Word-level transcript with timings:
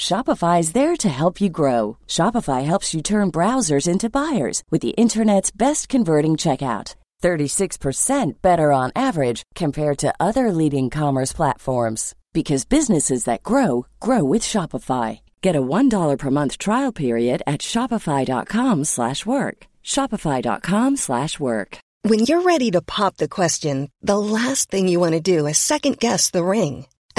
Shopify 0.00 0.60
is 0.60 0.72
there 0.72 0.96
to 0.96 1.10
help 1.10 1.42
you 1.42 1.50
grow. 1.50 1.98
Shopify 2.06 2.64
helps 2.64 2.94
you 2.94 3.02
turn 3.02 3.30
browsers 3.30 3.86
into 3.86 4.08
buyers 4.08 4.62
with 4.70 4.80
the 4.80 4.96
internet's 4.96 5.50
best 5.50 5.90
converting 5.90 6.38
checkout. 6.38 6.94
36% 7.22 8.40
better 8.40 8.72
on 8.72 8.92
average 8.96 9.42
compared 9.54 9.98
to 9.98 10.14
other 10.18 10.52
leading 10.52 10.88
commerce 10.88 11.34
platforms 11.34 12.14
because 12.32 12.64
businesses 12.64 13.24
that 13.24 13.42
grow 13.42 13.84
grow 14.00 14.24
with 14.24 14.40
Shopify. 14.40 15.20
Get 15.42 15.54
a 15.54 15.60
$1 15.60 16.16
per 16.18 16.30
month 16.30 16.56
trial 16.56 16.92
period 16.92 17.42
at 17.46 17.60
shopify.com/work. 17.60 19.58
shopify.com/work. 19.84 21.70
When 22.08 22.20
you're 22.20 22.48
ready 22.52 22.70
to 22.70 22.80
pop 22.96 23.16
the 23.18 23.28
question, 23.28 23.76
the 24.00 24.18
last 24.18 24.70
thing 24.70 24.88
you 24.88 25.00
want 25.00 25.14
to 25.16 25.20
do 25.36 25.46
is 25.46 25.58
second 25.58 25.98
guess 25.98 26.30
the 26.30 26.44
ring. 26.56 26.86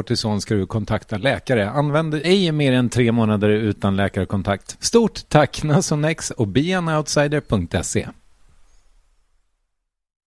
kortison 0.00 0.40
ska 0.40 0.54
du 0.54 0.66
kontakta 0.66 1.18
läkare. 1.18 1.70
Använd 1.70 2.14
ej 2.14 2.52
mer 2.52 2.72
än 2.72 2.88
tre 2.88 3.12
månader 3.12 3.48
utan 3.48 3.96
läkarkontakt. 3.96 4.76
Stort 4.80 5.28
tack 5.28 5.62
Nasonex 5.62 6.30
och 6.30 6.46
beanoutsider.se. 6.46 8.08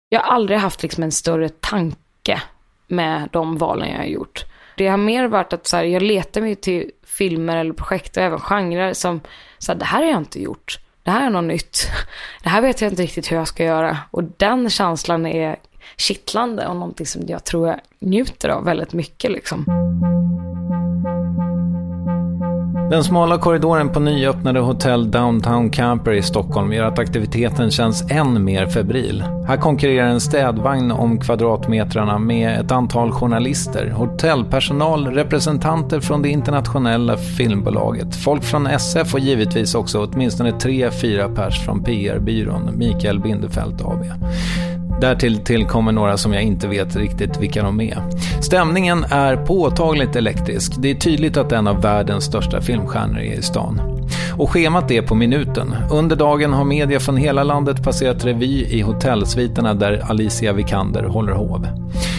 Jag 0.09 0.19
har 0.19 0.35
aldrig 0.35 0.59
haft 0.59 0.83
liksom 0.83 1.03
en 1.03 1.11
större 1.11 1.49
tanke 1.49 2.41
med 2.87 3.29
de 3.31 3.57
valen 3.57 3.89
jag 3.89 3.97
har 3.97 4.05
gjort. 4.05 4.45
Det 4.77 4.87
har 4.87 4.97
mer 4.97 5.27
varit 5.27 5.53
att 5.53 5.67
så 5.67 5.77
här, 5.77 5.83
jag 5.83 6.01
letar 6.01 6.41
mig 6.41 6.55
till 6.55 6.91
filmer 7.03 7.57
eller 7.57 7.73
projekt 7.73 8.17
och 8.17 8.23
även 8.23 8.39
genrer 8.39 8.93
som 8.93 9.21
så 9.57 9.71
här, 9.71 9.79
det 9.79 9.85
här 9.85 10.03
har 10.03 10.09
jag 10.09 10.19
inte 10.19 10.41
gjort. 10.41 10.79
Det 11.03 11.11
här 11.11 11.25
är 11.25 11.29
något 11.29 11.43
nytt. 11.43 11.87
Det 12.43 12.49
här 12.49 12.61
vet 12.61 12.81
jag 12.81 12.91
inte 12.91 13.03
riktigt 13.03 13.31
hur 13.31 13.37
jag 13.37 13.47
ska 13.47 13.63
göra. 13.63 13.97
Och 14.11 14.23
den 14.23 14.69
känslan 14.69 15.25
är 15.25 15.55
kittlande 15.97 16.67
och 16.67 16.75
någonting 16.75 17.05
som 17.05 17.21
jag 17.27 17.43
tror 17.43 17.67
jag 17.67 17.79
njuter 17.99 18.49
av 18.49 18.65
väldigt 18.65 18.93
mycket 18.93 19.31
liksom. 19.31 19.65
Den 22.93 23.03
smala 23.03 23.37
korridoren 23.37 23.89
på 23.89 23.99
nyöppnade 23.99 24.59
hotell 24.59 25.11
Downtown 25.11 25.69
Camper 25.69 26.11
i 26.11 26.21
Stockholm 26.21 26.73
gör 26.73 26.83
att 26.83 26.99
aktiviteten 26.99 27.71
känns 27.71 28.11
än 28.11 28.43
mer 28.43 28.65
febril. 28.65 29.23
Här 29.47 29.57
konkurrerar 29.57 30.07
en 30.07 30.21
städvagn 30.21 30.91
om 30.91 31.19
kvadratmetrarna 31.19 32.19
med 32.19 32.59
ett 32.59 32.71
antal 32.71 33.11
journalister, 33.11 33.89
hotellpersonal, 33.89 35.07
representanter 35.07 35.99
från 35.99 36.21
det 36.21 36.29
internationella 36.29 37.17
filmbolaget, 37.17 38.15
folk 38.15 38.43
från 38.43 38.67
SF 38.67 39.13
och 39.13 39.19
givetvis 39.19 39.75
också 39.75 40.05
åtminstone 40.05 40.51
tre, 40.51 40.91
fyra 40.91 41.29
pers 41.29 41.65
från 41.65 41.83
PR-byrån 41.83 42.69
Mikael 42.77 43.19
Bindefeld 43.19 43.81
AB. 43.81 44.03
Därtill 45.03 45.37
tillkommer 45.37 45.91
några 45.91 46.17
som 46.17 46.33
jag 46.33 46.43
inte 46.43 46.67
vet 46.67 46.95
riktigt 46.95 47.37
vilka 47.39 47.63
de 47.63 47.81
är. 47.81 47.97
Stämningen 48.41 49.05
är 49.09 49.35
påtagligt 49.35 50.15
elektrisk. 50.15 50.73
Det 50.77 50.91
är 50.91 50.95
tydligt 50.95 51.37
att 51.37 51.51
en 51.51 51.67
av 51.67 51.81
världens 51.81 52.23
största 52.23 52.61
filmstjärnor 52.61 53.19
är 53.19 53.33
i 53.33 53.41
stan. 53.41 53.81
Och 54.37 54.49
schemat 54.49 54.91
är 54.91 55.01
på 55.01 55.15
minuten. 55.15 55.75
Under 55.91 56.15
dagen 56.15 56.53
har 56.53 56.65
media 56.65 56.99
från 56.99 57.17
hela 57.17 57.43
landet 57.43 57.83
passerat 57.83 58.25
revy 58.25 58.65
i 58.65 58.81
hotellsviterna 58.81 59.73
där 59.73 60.03
Alicia 60.09 60.53
Vikander 60.53 61.03
håller 61.03 61.33
hov. 61.33 61.67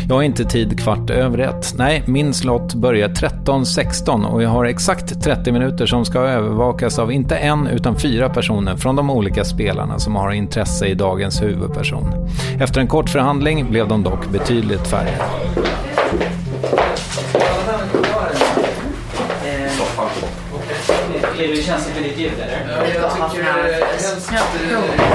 Jag 0.09 0.15
har 0.15 0.22
inte 0.22 0.44
tid 0.44 0.81
kvart 0.81 1.10
över 1.10 1.38
ett. 1.38 1.75
Nej, 1.76 2.03
min 2.06 2.34
slott 2.34 2.75
börjar 2.75 3.09
13.16 3.09 4.25
och 4.26 4.42
jag 4.42 4.48
har 4.50 4.65
exakt 4.65 5.22
30 5.22 5.53
minuter 5.53 5.87
som 5.87 6.04
ska 6.04 6.19
övervakas 6.19 6.98
av 6.98 7.12
inte 7.12 7.37
en 7.37 7.66
utan 7.66 7.97
fyra 7.97 8.28
personer 8.28 8.76
från 8.76 8.97
de 8.97 9.10
olika 9.10 9.44
spelarna 9.44 9.98
som 9.98 10.16
har 10.16 10.32
intresse 10.32 10.87
i 10.87 10.94
dagens 10.94 11.42
huvudperson. 11.42 12.28
Efter 12.60 12.81
en 12.81 12.87
kort 12.87 13.10
förhandling 13.10 13.70
blev 13.70 13.88
de 13.88 14.03
dock 14.03 14.28
betydligt 14.28 14.86
färre. 14.86 15.15
Är 21.39 21.48
det 21.48 21.62
känsligt 21.62 21.95
med 21.95 22.04
ditt 22.04 22.18
ljud 22.18 22.33
eller? 22.34 22.66
Ja, 22.68 23.10
jag 23.21 23.30
tycker 23.30 23.45
helst 23.45 24.30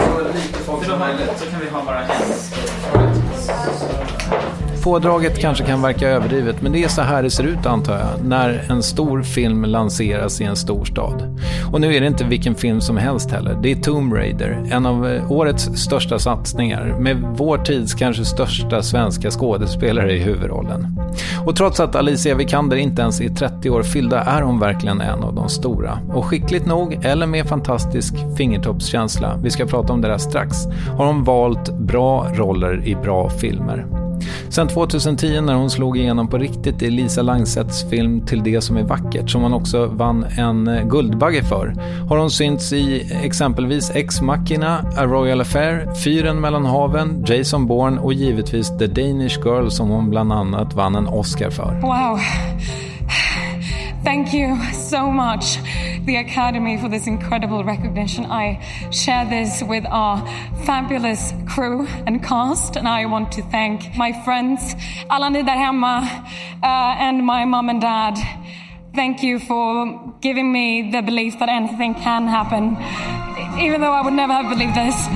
så 0.05 0.23
lite 0.33 0.59
folk 0.65 0.85
som 0.85 0.99
möjligt. 0.99 1.29
Så 1.37 1.45
kan 1.45 1.59
vi 1.59 1.69
ha 1.69 1.85
bara 1.85 1.99
en. 1.99 2.09
Pådraget 4.83 5.39
kanske 5.39 5.63
kan 5.63 5.81
verka 5.81 6.09
överdrivet, 6.09 6.61
men 6.61 6.71
det 6.71 6.83
är 6.83 6.87
så 6.87 7.01
här 7.01 7.23
det 7.23 7.29
ser 7.29 7.43
ut 7.43 7.65
antar 7.65 7.93
jag, 7.93 8.25
när 8.25 8.65
en 8.69 8.83
stor 8.83 9.23
film 9.23 9.65
lanseras 9.65 10.41
i 10.41 10.43
en 10.43 10.55
stor 10.55 10.85
stad. 10.85 11.39
Och 11.71 11.81
nu 11.81 11.95
är 11.95 12.01
det 12.01 12.07
inte 12.07 12.23
vilken 12.23 12.55
film 12.55 12.81
som 12.81 12.97
helst 12.97 13.31
heller. 13.31 13.59
Det 13.61 13.71
är 13.71 13.75
Tomb 13.75 14.13
Raider, 14.13 14.67
en 14.71 14.85
av 14.85 15.07
eh, 15.07 15.31
årets 15.31 15.63
största 15.63 16.19
satsningar, 16.19 16.95
med 16.99 17.23
vår 17.37 17.57
tids 17.57 17.93
kanske 17.93 18.25
största 18.25 18.83
svenska 18.83 19.31
skådespelare 19.31 20.13
i 20.13 20.19
huvudrollen. 20.19 20.99
Och 21.45 21.55
trots 21.55 21.79
att 21.79 21.95
Alicia 21.95 22.35
Vikander 22.35 22.77
inte 22.77 23.01
ens 23.01 23.21
är 23.21 23.29
30 23.29 23.69
år 23.69 23.83
fyllda 23.83 24.21
är 24.21 24.41
hon 24.41 24.59
verkligen 24.59 25.01
en 25.01 25.23
av 25.23 25.35
de 25.35 25.49
stora. 25.49 25.99
Och 26.13 26.25
skickligt 26.25 26.65
nog, 26.65 27.05
eller 27.05 27.25
med 27.25 27.45
fantastisk 27.45 28.13
fingertoppskänsla, 28.37 29.39
vi 29.43 29.49
ska 29.49 29.65
prata 29.65 29.93
om 29.93 30.01
det 30.01 30.07
där 30.07 30.17
strax, 30.17 30.57
har 30.97 31.05
hon 31.05 31.23
valt 31.23 31.69
bra 31.73 32.27
roller 32.33 32.87
i 32.87 32.95
bra 32.95 33.29
filmer. 33.29 33.98
Sen 34.49 34.67
2010 34.67 35.41
när 35.41 35.53
hon 35.53 35.69
slog 35.69 35.97
igenom 35.97 36.27
på 36.27 36.37
riktigt 36.37 36.81
i 36.81 36.89
Lisa 36.89 37.21
Langsets 37.21 37.89
film 37.89 38.25
Till 38.25 38.43
det 38.43 38.61
som 38.61 38.77
är 38.77 38.83
vackert, 38.83 39.29
som 39.29 39.41
hon 39.41 39.53
också 39.53 39.85
vann 39.85 40.25
en 40.37 40.67
eh, 40.67 40.87
Guldbagge 40.87 41.43
för, 41.43 41.73
har 42.09 42.17
hon 42.17 42.31
synts 42.31 42.73
i 42.73 43.11
exempelvis 43.23 43.91
Ex 43.95 44.21
Machina, 44.21 44.77
A 44.97 45.05
Royal 45.05 45.41
Affair, 45.41 45.93
Fyren 46.03 46.41
mellan 46.41 46.65
haven, 46.65 47.23
Jason 47.27 47.67
Bourne 47.67 47.99
och 47.99 48.13
givetvis 48.13 48.77
The 48.77 48.87
Danish 48.87 49.39
Girl 49.45 49.69
som 49.69 49.89
hon 49.89 50.09
bland 50.09 50.33
annat 50.33 50.73
vann 50.73 50.95
en 50.95 51.07
Oscar 51.07 51.49
för. 51.49 51.79
Wow. 51.81 52.19
Thank 54.09 54.33
you 54.33 54.57
so 54.73 55.11
much, 55.11 55.59
the 56.05 56.15
Academy, 56.15 56.77
for 56.77 56.89
this 56.89 57.05
incredible 57.05 57.63
recognition. 57.63 58.25
I 58.25 58.59
share 58.89 59.23
this 59.23 59.61
with 59.61 59.85
our 59.85 60.25
fabulous 60.65 61.31
crew 61.47 61.85
and 62.07 62.23
cast, 62.23 62.75
and 62.75 62.87
I 62.87 63.05
want 63.05 63.31
to 63.33 63.43
thank 63.43 63.95
my 63.95 64.11
friends, 64.23 64.75
alla 65.11 65.29
ni 65.29 65.41
uh, 65.41 66.63
and 66.63 67.23
my 67.23 67.45
mom 67.45 67.69
and 67.69 67.81
dad. 67.81 68.17
Thank 68.95 69.21
you 69.21 69.37
for 69.37 70.15
giving 70.21 70.51
me 70.51 70.89
the 70.89 71.03
belief 71.03 71.37
that 71.37 71.49
anything 71.49 71.93
can 71.93 72.27
happen, 72.27 72.77
even 73.59 73.81
though 73.81 73.99
I 73.99 74.03
would 74.03 74.13
never 74.13 74.33
have 74.33 74.49
believed 74.49 74.75
this. 74.75 75.07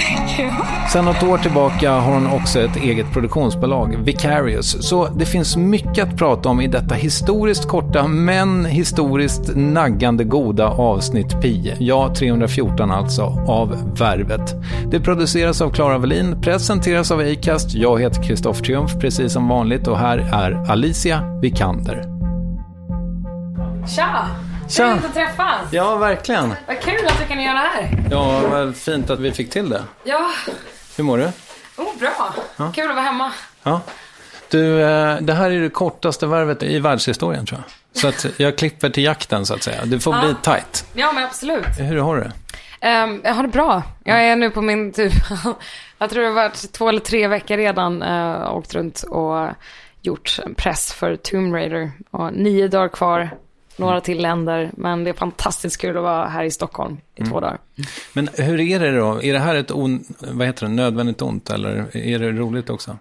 Thank 0.00 0.38
you. 0.38 0.50
Sen 0.92 1.04
något 1.04 1.22
år 1.22 1.38
tillbaka 1.38 1.92
har 1.92 2.12
hon 2.12 2.26
också 2.26 2.60
ett 2.60 2.76
eget 2.76 3.12
produktionsbolag, 3.12 3.96
Vicarious. 3.96 4.88
Så 4.88 5.08
det 5.08 5.26
finns 5.26 5.56
mycket 5.56 6.08
att 6.08 6.16
prata 6.16 6.48
om 6.48 6.60
i 6.60 6.66
detta 6.66 6.94
historiskt 6.94 7.68
korta 7.68 8.06
men 8.06 8.64
historiskt 8.64 9.56
naggande 9.56 10.24
goda 10.24 10.68
avsnitt 10.68 11.40
Pi. 11.40 11.74
Ja, 11.78 12.14
314 12.14 12.90
alltså, 12.90 13.22
av 13.48 13.94
Värvet. 13.98 14.54
Det 14.90 15.00
produceras 15.00 15.60
av 15.60 15.70
Klara 15.70 15.98
Wallin, 15.98 16.40
presenteras 16.42 17.10
av 17.10 17.20
Acast. 17.20 17.74
Jag 17.74 18.00
heter 18.00 18.22
Kristoff 18.22 18.62
Triumf, 18.62 18.98
precis 19.00 19.32
som 19.32 19.48
vanligt 19.48 19.88
och 19.88 19.98
här 19.98 20.18
är 20.18 20.70
Alicia 20.70 21.38
Vikander. 21.42 22.04
Tja! 23.86 24.49
Tja. 24.70 24.84
Trevligt 24.84 25.04
att 25.04 25.14
träffas. 25.14 25.60
Ja, 25.70 25.96
verkligen. 25.96 26.54
Vad 26.66 26.80
kul 26.80 27.06
att 27.06 27.18
du 27.18 27.26
kan 27.26 27.42
göra 27.42 27.54
det 27.54 27.58
här. 27.58 28.08
Ja, 28.10 28.40
vad 28.50 28.76
fint 28.76 29.10
att 29.10 29.20
vi 29.20 29.32
fick 29.32 29.50
till 29.50 29.70
det. 29.70 29.82
Ja, 30.04 30.30
Hur 30.96 31.04
mår 31.04 31.18
du? 31.18 31.24
oh, 31.76 31.98
bra. 31.98 32.34
Kul 32.74 32.88
att 32.88 32.96
vara 32.96 33.04
hemma. 33.04 33.32
Ja. 33.62 33.80
Du, 34.50 34.82
eh, 34.82 35.16
det 35.20 35.32
här 35.34 35.50
är 35.50 35.60
det 35.60 35.70
kortaste 35.70 36.26
värvet 36.26 36.62
i 36.62 36.78
världshistorien 36.78 37.46
tror 37.46 37.60
jag. 37.60 38.00
Så 38.00 38.08
att 38.08 38.26
jag 38.40 38.58
klipper 38.58 38.90
till 38.90 39.04
jakten 39.04 39.46
så 39.46 39.54
att 39.54 39.62
säga. 39.62 39.84
Du 39.84 40.00
får 40.00 40.20
bli 40.20 40.34
tight. 40.42 40.86
Ja, 40.92 41.12
men 41.12 41.24
absolut. 41.24 41.66
Hur 41.78 41.98
har 41.98 42.16
du 42.16 42.22
det? 42.22 42.32
Ehm, 42.80 43.20
jag 43.24 43.34
har 43.34 43.42
det 43.42 43.48
bra. 43.48 43.82
Jag 44.04 44.24
är 44.24 44.36
nu 44.36 44.50
på 44.50 44.62
min 44.62 44.92
typ, 44.92 45.12
jag 45.98 46.10
tror 46.10 46.22
det 46.22 46.28
har 46.28 46.34
varit 46.34 46.72
två 46.72 46.88
eller 46.88 47.00
tre 47.00 47.28
veckor 47.28 47.56
redan, 47.56 48.02
uh, 48.02 48.54
åkt 48.54 48.74
runt 48.74 49.02
och 49.02 49.48
gjort 50.02 50.38
press 50.56 50.92
för 50.92 51.16
Tomb 51.16 51.54
Raider. 51.54 51.92
Och 52.10 52.32
nio 52.32 52.68
dagar 52.68 52.88
kvar, 52.88 53.30
några 53.76 54.00
till 54.00 54.22
länder, 54.22 54.70
men 54.72 55.04
det 55.04 55.10
är 55.10 55.14
fantastiskt 55.14 55.80
kul 55.80 55.96
att 55.96 56.02
vara 56.02 56.28
här 56.28 56.44
i 56.44 56.50
Stockholm 56.50 56.98
i 57.14 57.24
två 57.24 57.40
dagar. 57.40 57.58
Men 58.12 58.28
hur 58.34 58.60
är 58.60 58.80
det 58.80 58.96
då? 58.98 59.22
Är 59.22 59.32
det 59.32 59.38
här 59.38 59.54
ett 59.54 59.70
on, 59.70 60.04
vad 60.18 60.46
heter 60.46 60.66
det, 60.66 60.72
nödvändigt 60.72 61.22
ont 61.22 61.50
eller 61.50 61.96
är 61.96 62.18
det 62.18 62.32
roligt 62.32 62.70
också? 62.70 62.96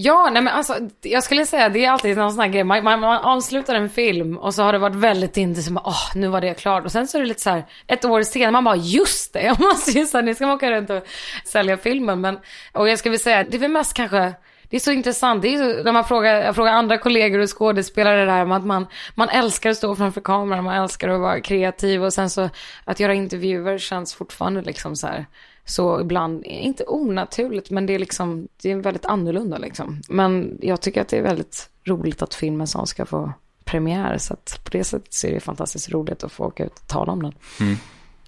Ja, 0.00 0.30
nej 0.32 0.42
men 0.42 0.54
alltså, 0.54 0.76
jag 1.02 1.22
skulle 1.22 1.46
säga 1.46 1.68
det 1.68 1.84
är 1.84 1.90
alltid 1.90 2.16
någon 2.16 2.32
sån 2.32 2.40
här 2.40 2.48
grej. 2.48 2.64
Man, 2.64 2.84
man, 2.84 3.00
man 3.00 3.18
avslutar 3.18 3.74
en 3.74 3.90
film 3.90 4.38
och 4.38 4.54
så 4.54 4.62
har 4.62 4.72
det 4.72 4.78
varit 4.78 4.96
väldigt 4.96 5.36
intensivt. 5.36 5.78
Åh, 5.84 6.10
nu 6.14 6.28
var 6.28 6.40
det 6.40 6.54
klart. 6.54 6.84
Och 6.84 6.92
sen 6.92 7.08
så 7.08 7.18
är 7.18 7.22
det 7.22 7.28
lite 7.28 7.40
så 7.40 7.50
här, 7.50 7.64
ett 7.86 8.04
år 8.04 8.22
senare, 8.22 8.50
man 8.50 8.64
bara, 8.64 8.76
just 8.76 9.32
det, 9.32 9.42
jag 9.42 9.60
måste 9.60 9.90
ju 9.90 10.06
här, 10.12 10.22
nu 10.22 10.34
ska 10.34 10.46
man 10.46 10.56
åka 10.56 10.70
runt 10.70 10.90
och 10.90 11.06
sälja 11.44 11.76
filmen. 11.76 12.20
Men, 12.20 12.38
och 12.72 12.88
jag 12.88 13.04
väl 13.04 13.18
säga, 13.18 13.44
det 13.44 13.56
är 13.56 13.60
väl 13.60 13.70
mest 13.70 13.94
kanske, 13.94 14.34
det 14.70 14.76
är 14.76 14.80
så 14.80 14.92
intressant. 14.92 15.42
Det 15.42 15.54
är 15.54 15.58
så, 15.58 15.82
när 15.82 15.92
man 15.92 16.04
frågar, 16.04 16.34
jag 16.42 16.54
frågar 16.54 16.72
andra 16.72 16.98
kollegor 16.98 17.38
och 17.38 17.58
skådespelare 17.58 18.24
där, 18.24 18.42
om 18.42 18.52
att 18.52 18.66
man, 18.66 18.86
man 19.14 19.28
älskar 19.28 19.70
att 19.70 19.76
stå 19.76 19.96
framför 19.96 20.20
kameran, 20.20 20.64
man 20.64 20.82
älskar 20.82 21.08
att 21.08 21.20
vara 21.20 21.40
kreativ 21.40 22.04
och 22.04 22.12
sen 22.12 22.30
så 22.30 22.50
att 22.84 23.00
göra 23.00 23.14
intervjuer 23.14 23.78
känns 23.78 24.14
fortfarande 24.14 24.62
liksom 24.62 24.96
så 24.96 25.06
här, 25.06 25.26
så 25.64 26.00
ibland, 26.00 26.44
inte 26.44 26.84
onaturligt, 26.86 27.70
men 27.70 27.86
det 27.86 27.94
är 27.94 27.98
liksom, 27.98 28.48
det 28.62 28.70
är 28.70 28.76
väldigt 28.76 29.04
annorlunda 29.04 29.58
liksom. 29.58 30.00
Men 30.08 30.58
jag 30.62 30.80
tycker 30.80 31.00
att 31.00 31.08
det 31.08 31.18
är 31.18 31.22
väldigt 31.22 31.68
roligt 31.84 32.22
att 32.22 32.34
filmen 32.34 32.66
som 32.66 32.86
ska 32.86 33.06
få 33.06 33.32
premiär, 33.64 34.18
så 34.18 34.34
att 34.34 34.60
på 34.64 34.70
det 34.70 34.84
sättet 34.84 35.14
så 35.14 35.26
är 35.26 35.34
det 35.34 35.40
fantastiskt 35.40 35.90
roligt 35.90 36.24
att 36.24 36.32
få 36.32 36.44
åka 36.44 36.64
ut 36.64 36.78
och 36.78 36.88
tala 36.88 37.12
om 37.12 37.22
den. 37.22 37.32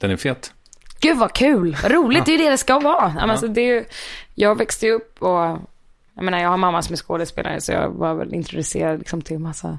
Den 0.01 0.11
är 0.11 0.17
fet. 0.17 0.53
Gud 1.01 1.19
vad 1.19 1.33
kul, 1.33 1.77
roligt, 1.85 2.27
det 2.27 2.33
är 2.33 2.39
ju 2.39 2.45
det 2.45 2.51
det 2.51 2.59
ska 2.59 2.79
vara. 2.79 3.15
Alltså, 3.21 3.47
det 3.49 3.61
är 3.61 3.75
ju, 3.75 3.85
jag 4.35 4.59
växte 4.59 4.91
upp 4.91 5.23
och, 5.23 5.59
jag 6.21 6.25
menar 6.25 6.39
jag 6.39 6.49
har 6.49 6.57
mamma 6.57 6.83
som 6.83 6.93
är 6.93 6.97
skådespelare, 6.97 7.61
så 7.61 7.73
jag 7.73 7.91
var 7.91 8.15
väl 8.15 8.35
introducerad 8.35 8.99
liksom 8.99 9.23
till 9.23 9.39
massa 9.39 9.79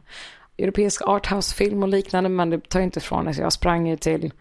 europeisk 0.58 1.02
arthouse-film 1.02 1.84
och 1.84 1.90
liknande, 1.90 2.30
men 2.30 2.50
det 2.50 2.70
tar 2.70 2.80
ju 2.80 2.84
inte 2.84 3.00
ifrån 3.00 3.26
det. 3.26 3.34
Så 3.34 3.42
jag 3.42 3.54
sprang 3.54 3.88
ju 3.88 3.98
till 3.98 4.34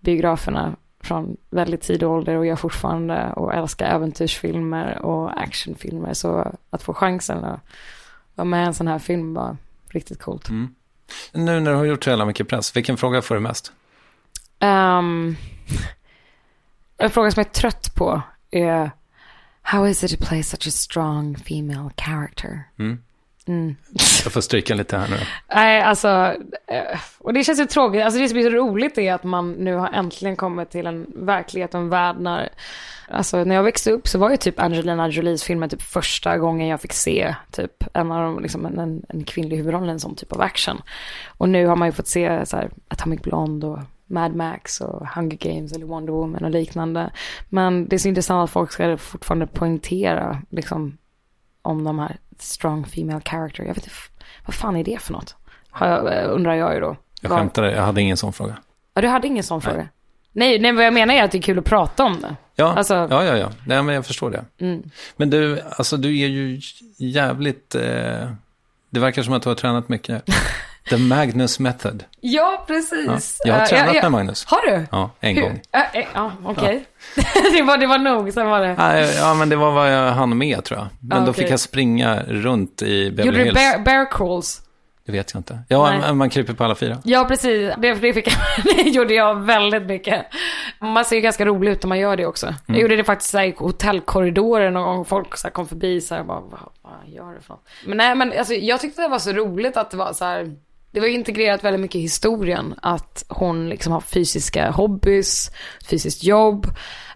biograferna 0.00 0.76
från 1.00 1.36
väldigt 1.50 1.82
tidig 1.82 2.08
ålder 2.08 2.36
och 2.36 2.46
jag 2.46 2.60
fortfarande 2.60 3.32
och 3.32 3.54
älskar 3.54 3.86
äventyrsfilmer 3.86 4.98
och 4.98 5.42
actionfilmer. 5.42 6.14
Så 6.14 6.52
att 6.70 6.82
få 6.82 6.94
chansen 6.94 7.44
att 7.44 7.60
vara 8.34 8.44
med 8.44 8.64
i 8.64 8.66
en 8.66 8.74
sån 8.74 8.88
här 8.88 8.98
film 8.98 9.34
var 9.34 9.56
riktigt 9.88 10.22
coolt. 10.22 10.48
Nu 11.32 11.60
när 11.60 11.70
du 11.70 11.76
har 11.76 11.84
gjort 11.84 12.04
så 12.04 12.10
jävla 12.10 12.24
mycket 12.24 12.48
press, 12.48 12.76
vilken 12.76 12.96
fråga 12.96 13.22
får 13.22 13.34
du 13.34 13.40
mest? 13.40 13.72
Um, 14.60 15.36
en 16.98 17.10
fråga 17.10 17.30
som 17.30 17.40
jag 17.40 17.46
är 17.46 17.52
trött 17.52 17.94
på 17.94 18.22
är 18.50 18.90
How 19.66 19.86
is 19.88 20.04
it 20.04 20.18
to 20.20 20.26
play 20.26 20.42
such 20.42 20.66
a 20.66 20.70
strong 20.70 21.36
female 21.36 21.90
character? 21.96 22.64
Jag 24.24 24.32
får 24.32 24.40
stryka 24.40 24.74
lite 24.74 24.96
här 24.98 25.08
nu. 25.08 25.16
Nej, 25.54 25.82
alltså, 25.82 26.34
eh, 26.66 27.00
och 27.18 27.34
det 27.34 27.44
känns 27.44 27.60
ju 27.60 27.66
tråkigt. 27.66 28.02
Alltså 28.02 28.20
det 28.20 28.28
som 28.28 28.38
är 28.38 28.42
så 28.42 28.50
roligt 28.50 28.98
är 28.98 29.12
att 29.12 29.24
man 29.24 29.52
nu 29.52 29.74
har 29.74 29.88
äntligen 29.92 30.36
kommit 30.36 30.70
till 30.70 30.86
en 30.86 31.06
verklighet 31.14 31.74
och 31.74 31.80
en 31.80 31.88
värld 31.88 32.16
när, 32.18 32.48
alltså 33.08 33.44
när 33.44 33.54
jag 33.54 33.62
växte 33.62 33.90
upp 33.90 34.08
så 34.08 34.18
var 34.18 34.30
ju 34.30 34.36
typ 34.36 34.60
Angelina 34.60 35.08
Jolies 35.08 35.44
filmer 35.44 35.68
typ 35.68 35.82
första 35.82 36.38
gången 36.38 36.68
jag 36.68 36.80
fick 36.80 36.92
se 36.92 37.34
typ 37.50 37.84
en 37.92 38.12
av 38.12 38.22
dem, 38.22 38.42
liksom 38.42 38.66
en, 38.66 38.78
en, 38.78 39.02
en 39.08 39.24
kvinnlig 39.24 39.56
huvudroll 39.56 39.88
i 39.88 39.90
en 39.90 40.00
sån 40.00 40.16
typ 40.16 40.32
av 40.32 40.40
action. 40.40 40.82
Och 41.26 41.48
nu 41.48 41.66
har 41.66 41.76
man 41.76 41.88
ju 41.88 41.92
fått 41.92 42.08
se 42.08 42.46
så 42.46 42.56
här 42.56 42.70
Atomic 42.88 43.22
Blonde 43.22 43.66
och 43.66 43.78
Mad 44.06 44.34
Max 44.34 44.80
och 44.80 45.06
Hunger 45.08 45.36
Games 45.36 45.72
eller 45.72 45.86
Wonder 45.86 46.12
Woman 46.12 46.44
och 46.44 46.50
liknande. 46.50 47.10
Men 47.48 47.88
det 47.88 47.96
är 47.96 47.98
så 47.98 48.08
intressant 48.08 48.44
att 48.44 48.50
folk 48.52 48.72
ska 48.72 48.96
fortfarande 48.96 49.46
poängtera 49.46 50.42
liksom 50.50 50.98
om 51.62 51.84
de 51.84 51.98
här 51.98 52.16
strong 52.38 52.84
female 52.86 53.20
character. 53.24 53.62
Jag 53.62 53.74
vet 53.74 53.84
inte, 53.84 53.90
vad 54.46 54.54
fan 54.54 54.76
är 54.76 54.84
det 54.84 55.02
för 55.02 55.12
något? 55.12 55.36
Jag, 55.80 56.18
eh, 56.18 56.30
undrar 56.34 56.54
jag 56.54 56.74
ju 56.74 56.80
då. 56.80 56.96
Jag 57.20 57.30
skämtade, 57.32 57.72
jag 57.72 57.82
hade 57.82 58.00
ingen 58.00 58.16
sån 58.16 58.32
fråga. 58.32 58.56
Ja, 58.94 59.02
du 59.02 59.08
hade 59.08 59.26
ingen 59.26 59.44
sån 59.44 59.60
fråga? 59.60 59.88
Nej, 60.32 60.58
nej, 60.60 60.72
vad 60.72 60.84
jag 60.86 60.94
menar 60.94 61.14
är 61.14 61.22
att 61.24 61.30
det 61.30 61.38
är 61.38 61.42
kul 61.42 61.58
att 61.58 61.64
prata 61.64 62.04
om 62.04 62.20
det. 62.20 62.36
Ja, 62.54 62.74
Alltså- 62.76 62.94
Mm. 62.94 63.10
ja, 63.10 63.24
ja, 63.24 63.36
ja. 63.36 63.50
Nej, 63.66 63.82
men 63.82 63.94
jag 63.94 64.06
förstår 64.06 64.30
det. 64.30 64.44
Men 65.16 65.30
du, 65.30 65.60
alltså 65.60 65.96
du 65.96 66.08
är 66.20 66.26
ju 66.28 66.60
jävligt, 66.98 67.74
eh, 67.74 68.30
det 68.90 69.00
verkar 69.00 69.22
som 69.22 69.34
att 69.34 69.42
du 69.42 69.48
har 69.48 69.56
tränat 69.56 69.88
mycket. 69.88 70.24
The 70.90 70.96
Magnus 70.96 71.58
Method. 71.58 72.04
Ja, 72.20 72.64
precis. 72.66 73.40
Ja, 73.44 73.50
jag 73.52 73.58
har 73.58 73.66
tränat 73.66 73.94
med 74.02 74.12
Magnus. 74.12 74.44
Har 74.44 74.66
du? 74.70 74.86
Ja, 74.90 75.10
en 75.20 75.34
Hur? 75.36 75.42
gång. 75.42 75.60
Eh, 75.72 75.96
eh, 75.96 76.06
Ja, 76.14 76.32
okej. 76.44 76.84
det, 77.56 77.62
var, 77.62 77.78
det 77.78 77.86
var 77.86 77.98
nog, 77.98 78.32
sen 78.32 78.46
var 78.50 78.60
det... 78.60 79.14
Ja, 79.18 79.34
men 79.34 79.48
det 79.48 79.56
var 79.56 79.70
vad 79.70 79.92
jag 79.92 80.12
hann 80.12 80.38
med 80.38 80.64
tror 80.64 80.78
jag. 80.80 80.88
Men 81.00 81.22
Ah, 81.22 81.26
då 81.26 81.32
fick 81.32 81.50
jag 81.50 81.60
springa 81.60 82.22
runt 82.22 82.82
i 82.82 83.10
Beverly 83.10 83.26
Gjorde 83.26 83.38
du 83.38 83.44
Hills. 83.44 83.54
bear, 83.54 83.78
bear 83.78 84.10
crawls? 84.10 84.60
Det 85.06 85.12
vet 85.12 85.34
jag 85.34 85.38
inte. 85.40 85.58
Ja, 85.68 85.90
Nej. 86.00 86.14
man, 86.14 86.30
kryper 86.30 86.52
på 86.52 86.64
alla 86.64 86.74
fyra. 86.74 86.98
Ja, 87.04 87.24
precis. 87.24 87.72
Det, 87.78 87.94
det, 87.94 88.12
fick 88.12 88.26
jag, 88.26 88.34
det 88.76 88.82
gjorde 88.90 89.14
jag 89.14 89.34
väldigt 89.34 89.82
mycket. 89.82 90.26
Man 90.80 91.04
ser 91.04 91.16
ju 91.16 91.22
ganska 91.22 91.44
rolig 91.46 91.70
ut 91.72 91.82
när 91.82 91.88
man 91.88 91.98
gör 91.98 92.16
det 92.16 92.26
också. 92.26 92.46
Mm. 92.46 92.56
Jag 92.66 92.78
gjorde 92.78 92.96
det 92.96 93.04
faktiskt 93.04 93.30
så 93.30 93.38
här, 93.38 93.44
i 93.44 93.54
hotellkorridorer 93.58 94.70
någon 94.70 94.84
gång. 94.96 95.04
Folk 95.04 95.36
så 95.36 95.46
här, 95.46 95.52
kom 95.52 95.68
förbi 95.68 96.00
så 96.00 96.14
här, 96.14 96.22
bara, 96.22 96.40
vad, 96.40 96.60
vad 96.82 96.92
gör 97.06 97.32
du 97.34 97.40
för 97.40 97.54
något? 97.54 97.66
Men 97.86 97.96
nej, 97.96 98.14
men 98.14 98.32
alltså, 98.38 98.54
jag 98.54 98.80
tyckte 98.80 99.02
det 99.02 99.08
var 99.08 99.18
så 99.18 99.32
roligt 99.32 99.76
att 99.76 99.90
det 99.90 99.96
var 99.96 100.12
så 100.12 100.24
här, 100.24 100.56
det 100.94 101.00
var 101.00 101.06
integrerat 101.06 101.64
väldigt 101.64 101.80
mycket 101.80 101.96
i 101.96 102.00
historien. 102.00 102.74
Att 102.82 103.24
hon 103.28 103.68
liksom 103.68 103.92
har 103.92 104.00
fysiska 104.00 104.70
hobbys, 104.70 105.50
fysiskt 105.90 106.24
jobb. 106.24 106.66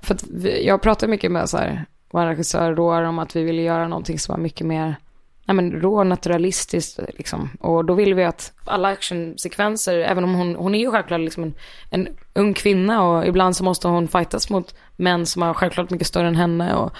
För 0.03 0.15
att 0.15 0.25
vi, 0.33 0.67
jag 0.67 0.83
pratade 0.83 1.11
mycket 1.11 1.33
med 1.33 1.49
så 1.49 1.57
här, 1.57 1.85
vår 2.11 2.27
regissör 2.27 2.75
då 2.75 2.95
om 2.95 3.19
att 3.19 3.37
vi 3.37 3.43
ville 3.43 3.63
göra 3.63 3.89
någonting 3.89 4.19
som 4.19 4.33
var 4.33 4.43
mycket 4.43 4.67
mer 4.67 4.97
nej 5.45 5.55
men, 5.55 5.73
rå 5.73 6.05
naturalistiskt 6.05 7.01
liksom. 7.19 7.51
Och 7.61 7.85
då 7.85 7.95
vill 7.95 8.15
vi 8.15 8.25
att 8.25 8.53
alla 8.65 8.89
actionsekvenser, 8.89 9.99
även 9.99 10.25
om 10.25 10.35
hon, 10.35 10.57
hon 10.57 10.75
är 10.75 10.79
ju 10.79 10.91
självklart 10.91 11.21
liksom 11.21 11.43
en, 11.43 11.55
en 11.91 12.09
ung 12.35 12.55
kvinna 12.55 13.03
och 13.03 13.27
ibland 13.27 13.57
så 13.57 13.65
måste 13.65 13.89
hon 13.89 14.09
fightas 14.09 14.51
mot 14.51 14.75
män 14.97 15.27
som 15.27 15.43
är 15.43 15.55
självklart 15.55 15.91
mycket 15.91 16.07
större 16.07 16.29
än 16.29 16.37
henne 16.37 16.75
och 16.75 16.93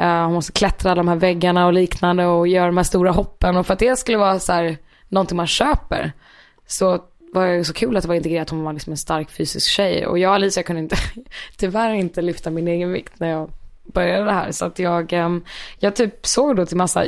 uh, 0.00 0.24
hon 0.24 0.34
måste 0.34 0.52
klättra 0.52 0.90
alla 0.90 1.02
de 1.02 1.08
här 1.08 1.16
väggarna 1.16 1.66
och 1.66 1.72
liknande 1.72 2.26
och 2.26 2.48
göra 2.48 2.66
de 2.66 2.76
här 2.76 2.84
stora 2.84 3.10
hoppen 3.10 3.56
och 3.56 3.66
för 3.66 3.72
att 3.72 3.78
det 3.78 3.98
skulle 3.98 4.18
vara 4.18 4.38
så 4.38 4.52
här 4.52 4.76
någonting 5.08 5.36
man 5.36 5.46
köper 5.46 6.12
så 6.66 7.04
var 7.32 7.46
det 7.46 7.64
så 7.64 7.72
kul 7.72 7.96
att 7.96 8.02
det 8.02 8.08
var 8.08 8.14
integrerat 8.14 8.50
hon 8.50 8.64
var 8.64 8.72
liksom 8.72 8.90
en 8.90 8.96
stark 8.96 9.30
fysisk 9.30 9.68
tjej 9.68 10.06
och 10.06 10.18
jag 10.18 10.28
och 10.28 10.34
Alicia 10.34 10.62
kunde 10.62 10.82
inte, 10.82 10.96
tyvärr 11.56 11.92
inte 11.92 12.22
lyfta 12.22 12.50
min 12.50 12.68
egen 12.68 12.92
vikt 12.92 13.20
när 13.20 13.28
jag 13.28 13.50
började 13.84 14.24
det 14.24 14.32
här 14.32 14.52
så 14.52 14.64
att 14.64 14.78
jag, 14.78 15.12
um, 15.12 15.44
jag 15.78 15.96
typ 15.96 16.26
såg 16.26 16.56
då 16.56 16.66
till 16.66 16.76
massa 16.76 17.04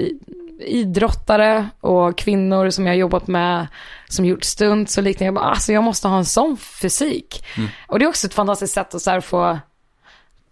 idrottare 0.60 1.68
och 1.80 2.18
kvinnor 2.18 2.70
som 2.70 2.86
jag 2.86 2.96
jobbat 2.96 3.26
med, 3.26 3.66
som 4.08 4.24
gjort 4.24 4.44
stunts 4.44 4.98
och 4.98 5.04
liknande. 5.04 5.24
Jag 5.24 5.34
bara, 5.34 5.44
alltså 5.44 5.72
jag 5.72 5.84
måste 5.84 6.08
ha 6.08 6.18
en 6.18 6.24
sån 6.24 6.56
fysik. 6.56 7.44
Mm. 7.56 7.68
Och 7.86 7.98
det 7.98 8.04
är 8.04 8.08
också 8.08 8.26
ett 8.26 8.34
fantastiskt 8.34 8.74
sätt 8.74 8.94
att 8.94 9.02
så 9.02 9.10
här 9.10 9.20
få, 9.20 9.58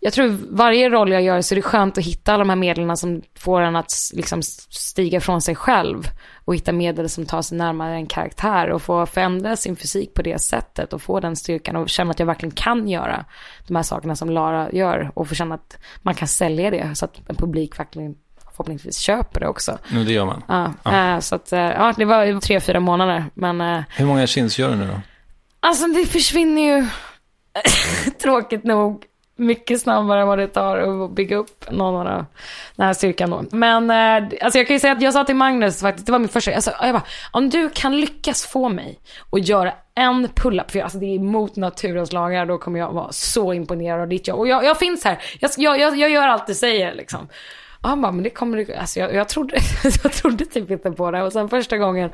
jag 0.07 0.13
tror 0.13 0.39
varje 0.51 0.89
roll 0.89 1.13
jag 1.13 1.23
gör 1.23 1.41
så 1.41 1.55
är 1.55 1.57
det 1.57 1.63
skönt 1.63 1.99
att 1.99 2.05
hitta 2.05 2.33
alla 2.33 2.45
de 2.45 2.49
här 2.49 2.57
medlen 2.57 2.97
som 2.97 3.23
får 3.39 3.61
en 3.61 3.77
att 3.77 3.93
liksom 4.15 4.43
stiga 4.43 5.21
från 5.21 5.43
sig 5.43 5.55
själv 5.55 6.09
och 6.45 6.55
hitta 6.55 6.73
medel 6.73 7.09
som 7.09 7.27
tar 7.27 7.43
sig 7.43 7.59
närmare 7.59 7.95
en 7.95 8.07
karaktär 8.07 8.71
och 8.71 8.83
få 8.83 9.07
förändra 9.07 9.57
sin 9.57 9.77
fysik 9.77 10.15
på 10.15 10.23
det 10.23 10.39
sättet 10.39 10.93
och 10.93 11.03
få 11.03 11.21
den 11.21 11.37
styrkan 11.37 11.77
och 11.77 11.89
känna 11.89 12.11
att 12.11 12.19
jag 12.19 12.27
verkligen 12.27 12.55
kan 12.55 12.89
göra 12.89 13.25
de 13.67 13.77
här 13.77 13.83
sakerna 13.83 14.17
som 14.17 14.31
Lara 14.31 14.73
gör 14.73 15.11
och 15.15 15.29
få 15.29 15.35
känna 15.35 15.55
att 15.55 15.79
man 16.03 16.15
kan 16.15 16.29
sälja 16.29 16.71
det 16.71 16.95
så 16.95 17.05
att 17.05 17.29
en 17.29 17.37
publik 17.37 17.79
verkligen 17.79 18.15
förhoppningsvis 18.51 18.99
köper 18.99 19.41
det 19.41 19.49
också. 19.49 19.79
Nu 19.89 20.05
det 20.05 20.13
gör 20.13 20.25
man. 20.25 20.43
Ja, 20.49 20.73
ja. 20.83 21.15
Äh, 21.15 21.21
så 21.21 21.35
att, 21.35 21.53
äh, 21.53 21.61
ja, 21.61 21.95
det 21.97 22.05
var 22.05 22.41
tre, 22.41 22.61
fyra 22.61 22.81
månader. 22.81 23.25
Men, 23.35 23.61
äh, 23.61 23.83
Hur 23.97 24.07
många 24.07 24.27
chins 24.27 24.59
gör 24.59 24.71
du 24.71 24.77
nu 24.77 24.87
då? 24.87 25.01
Alltså 25.61 25.87
det 25.87 26.07
försvinner 26.07 26.63
ju, 26.63 26.87
tråkigt 28.23 28.65
nog, 28.65 29.05
mycket 29.37 29.81
snabbare 29.81 30.21
än 30.21 30.27
vad 30.27 30.39
det 30.39 30.47
tar 30.47 30.79
att 30.79 31.11
bygga 31.11 31.37
upp 31.37 31.71
någon 31.71 32.07
av 32.07 32.25
den 32.77 32.87
här 32.87 32.93
styrkan 32.93 33.31
då. 33.31 33.45
Men 33.51 33.91
eh, 33.91 34.29
alltså 34.41 34.59
jag 34.59 34.67
kan 34.67 34.77
ju 34.77 34.81
säga 34.81 34.93
att 34.93 35.03
jag 35.03 35.13
sa 35.13 35.25
till 35.25 35.37
Magnus 35.37 35.81
faktiskt, 35.81 36.07
det 36.07 36.13
var 36.13 36.19
min 36.19 36.29
första, 36.29 36.55
alltså, 36.55 36.73
jag 36.81 36.95
bara, 36.95 37.03
om 37.33 37.51
du 37.51 37.71
kan 37.71 38.01
lyckas 38.01 38.47
få 38.47 38.69
mig 38.69 39.01
att 39.33 39.49
göra 39.49 39.73
en 39.95 40.29
pull-up, 40.29 40.71
för 40.71 40.81
alltså 40.81 40.99
det 40.99 41.07
är 41.07 41.19
mot 41.19 41.57
naturens 41.57 42.13
lagar, 42.13 42.47
då 42.47 42.59
kommer 42.59 42.79
jag 42.79 42.93
vara 42.93 43.13
så 43.13 43.53
imponerad 43.53 44.01
av 44.01 44.09
ditt 44.09 44.29
jobb. 44.29 44.39
Och 44.39 44.49
jag, 44.49 44.65
jag 44.65 44.79
finns 44.79 45.05
här, 45.05 45.19
jag, 45.41 45.79
jag, 45.79 45.99
jag 45.99 46.11
gör 46.11 46.29
allt 46.29 46.47
du 46.47 46.55
säger 46.55 46.95
liksom. 46.95 47.29
Och 47.81 47.89
han 47.89 48.03
bara, 48.03 48.13
men 48.13 48.23
det 48.23 48.31
kommer 48.31 48.59
du, 48.59 48.75
alltså 48.75 49.01
jag, 49.01 49.15
jag, 49.15 49.29
trodde, 49.29 49.59
jag 50.03 50.13
trodde 50.13 50.45
typ 50.45 50.71
inte 50.71 50.91
på 50.91 51.11
det. 51.11 51.23
Och 51.23 51.33
sen 51.33 51.49
första 51.49 51.79
gången 51.79 52.11